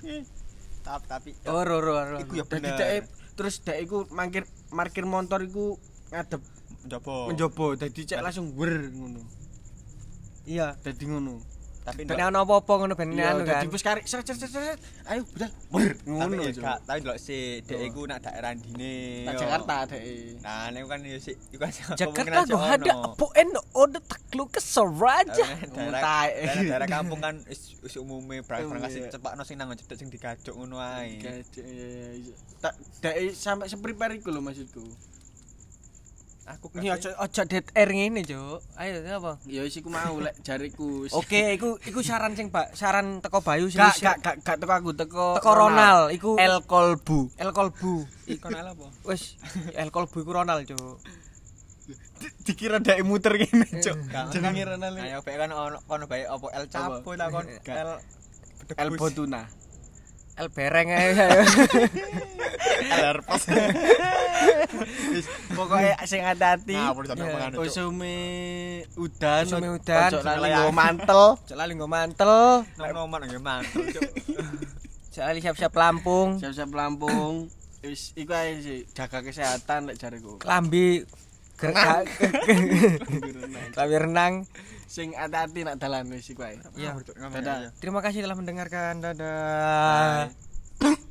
Tapi 0.81 1.05
tapi 1.05 1.29
Oh, 1.45 1.61
ro 1.61 1.77
ro 1.77 1.93
ro. 1.95 2.17
iku 2.19 2.33
ya 2.33 2.43
Dadi 2.43 2.51
bener. 2.59 2.75
deke 2.75 2.97
terus 3.33 3.59
dek 3.59 3.77
iku 3.79 4.05
mangkir 4.09 4.43
parkir 4.69 5.05
motor 5.05 5.39
iku 5.39 5.77
ngadep 6.09 6.41
Njopo. 6.81 7.29
menjobo 7.29 7.73
dadi 7.73 8.01
cek 8.03 8.19
langsung 8.19 8.51
wer 8.53 8.89
ngono. 8.89 9.21
Iya. 10.43 10.73
Dadi 10.77 11.05
ngono. 11.05 11.37
Tapi 11.81 12.05
Ben 12.05 12.21
ono 12.29 12.45
apa-apa 12.45 12.73
ngono 12.77 12.93
ben 12.93 13.09
anu 13.17 13.41
kan. 13.41 13.65
wis 13.65 13.81
karek 13.81 14.05
seret 14.05 14.21
seret 14.29 14.45
seret. 14.45 14.79
Ayo 15.09 15.25
budal. 15.25 15.49
Ngono. 16.05 16.45
ya 16.45 16.53
gak 16.53 16.79
tapi 16.85 16.97
ndelok 17.01 17.17
si 17.17 17.57
dek 17.65 17.79
iku 17.89 18.05
nak 18.05 18.21
daerah 18.21 18.53
ndine 18.53 19.25
Tak 19.25 19.33
yo. 19.33 19.39
Jakarta 19.41 19.75
dek. 19.89 20.01
nah 20.45 20.69
nek 20.69 20.81
kan 20.85 21.01
yo 21.01 21.17
sik 21.17 21.37
iku 21.49 21.65
Jakarta 21.97 22.45
gua 22.45 22.77
ada 22.77 22.93
apa 23.01 23.25
en 23.33 23.49
ode 23.73 23.99
taklu 24.05 24.45
ke 24.45 24.61
Saraja. 24.61 25.45
daerah 25.73 26.85
kampung 26.85 27.17
kan 27.17 27.41
wis 27.49 27.97
umume 27.97 28.45
berangkat 28.45 28.93
sing 28.93 29.03
iya. 29.09 29.13
cepakno 29.17 29.41
sing 29.41 29.57
nang 29.57 29.73
cedek 29.73 29.97
sing 29.97 30.13
digajok 30.13 30.53
ngono 30.53 30.77
ae. 30.77 31.17
Tak 32.61 32.77
dek 33.01 33.33
sampai 33.33 33.65
seprepare 33.65 34.21
iku 34.21 34.29
lho 34.29 34.45
maksudku. 34.45 34.85
Aku 36.49 36.73
Ini 36.79 36.89
ojo 36.97 37.09
ojo 37.21 37.41
dead 37.45 37.65
air 37.77 37.89
ngene, 37.93 38.21
Cuk. 38.25 38.59
Ayo 38.79 39.01
apa? 39.05 39.37
Ya 39.45 39.61
wis 39.61 39.77
iku 39.77 39.89
mau 39.93 40.17
lek 40.17 40.35
jariku. 40.41 41.05
wis. 41.05 41.13
Oke, 41.13 41.53
iku 41.53 41.77
iku 41.85 41.99
saran 42.01 42.33
sing 42.33 42.49
Pak, 42.49 42.73
saran 42.73 43.21
teko 43.21 43.45
Bayu 43.45 43.69
sing 43.69 43.77
Gak 43.77 44.01
gak 44.01 44.17
gak 44.19 44.35
gak 44.41 44.57
teko 44.57 44.73
aku 44.73 44.91
teko 44.97 45.25
teko 45.37 45.51
Ronald 45.53 46.09
iku 46.15 46.35
El 46.41 46.63
Kolbu. 46.65 47.29
El 47.37 47.51
Kolbu. 47.53 47.93
ikon 48.25 48.51
ala 48.55 48.73
apa 48.73 48.87
Wis 49.05 49.37
El 49.77 49.93
Kolbu 49.93 50.17
iku 50.25 50.31
Ronald, 50.33 50.65
Cuk. 50.65 50.97
Dikira 52.45 52.77
dek 52.77 53.01
muter 53.05 53.37
kene, 53.37 53.65
Cuk. 53.81 53.97
Gak, 54.09 54.33
Jenenge 54.33 54.63
Ronald. 54.65 54.97
ayo 54.97 55.21
bae 55.21 55.37
kan 55.37 55.49
ono 55.53 55.77
kono 55.85 56.05
bae 56.09 56.25
apa 56.25 56.47
El 56.57 56.65
Chapo 56.69 57.11
ta 57.17 57.29
kon. 57.29 57.45
El 57.45 57.89
El 58.77 58.89
Botuna. 58.97 59.45
El 60.39 60.47
Bereng 60.49 60.89
ae. 60.91 61.11
Herpes 62.91 63.43
Wis 65.13 65.25
pokoke 65.53 65.91
sing 66.07 66.21
Cuk. 66.23 66.75
Usume 67.59 68.15
udan, 68.95 69.43
Usume 69.47 69.69
udan, 69.75 70.09
ojo 70.11 70.23
lali 70.23 70.49
nggo 70.51 70.71
mantel. 70.73 71.23
Cuk 71.47 71.57
lali 71.57 71.73
nggo 71.75 71.87
mantel. 71.87 72.33
nang 72.79 72.91
noman 72.95 73.17
nang 73.27 73.31
lali 75.27 75.39
siap-siap 75.43 75.75
Lampung. 75.75 76.39
Siap-siap 76.39 76.71
Lampung. 76.71 77.51
Wis 77.83 78.13
iku 78.15 78.31
ae 78.37 78.61
sih, 78.61 78.85
jaga 78.93 79.25
kesehatan 79.25 79.89
lek 79.89 79.97
jariku. 79.97 80.37
Klambi 80.37 81.01
gerak 81.61 82.03
klambi 83.77 83.97
renang. 84.09 84.33
Sing 84.91 85.15
hati-hati 85.15 85.63
nak 85.63 85.79
dalan 85.79 86.11
wis 86.11 86.27
iku 86.27 86.43
ae. 86.43 86.59
Iya. 86.75 86.99
Dadah. 87.31 87.71
Terima 87.79 88.03
kasih 88.03 88.27
telah 88.27 88.35
mendengarkan. 88.35 88.99
Dadah. 88.99 90.27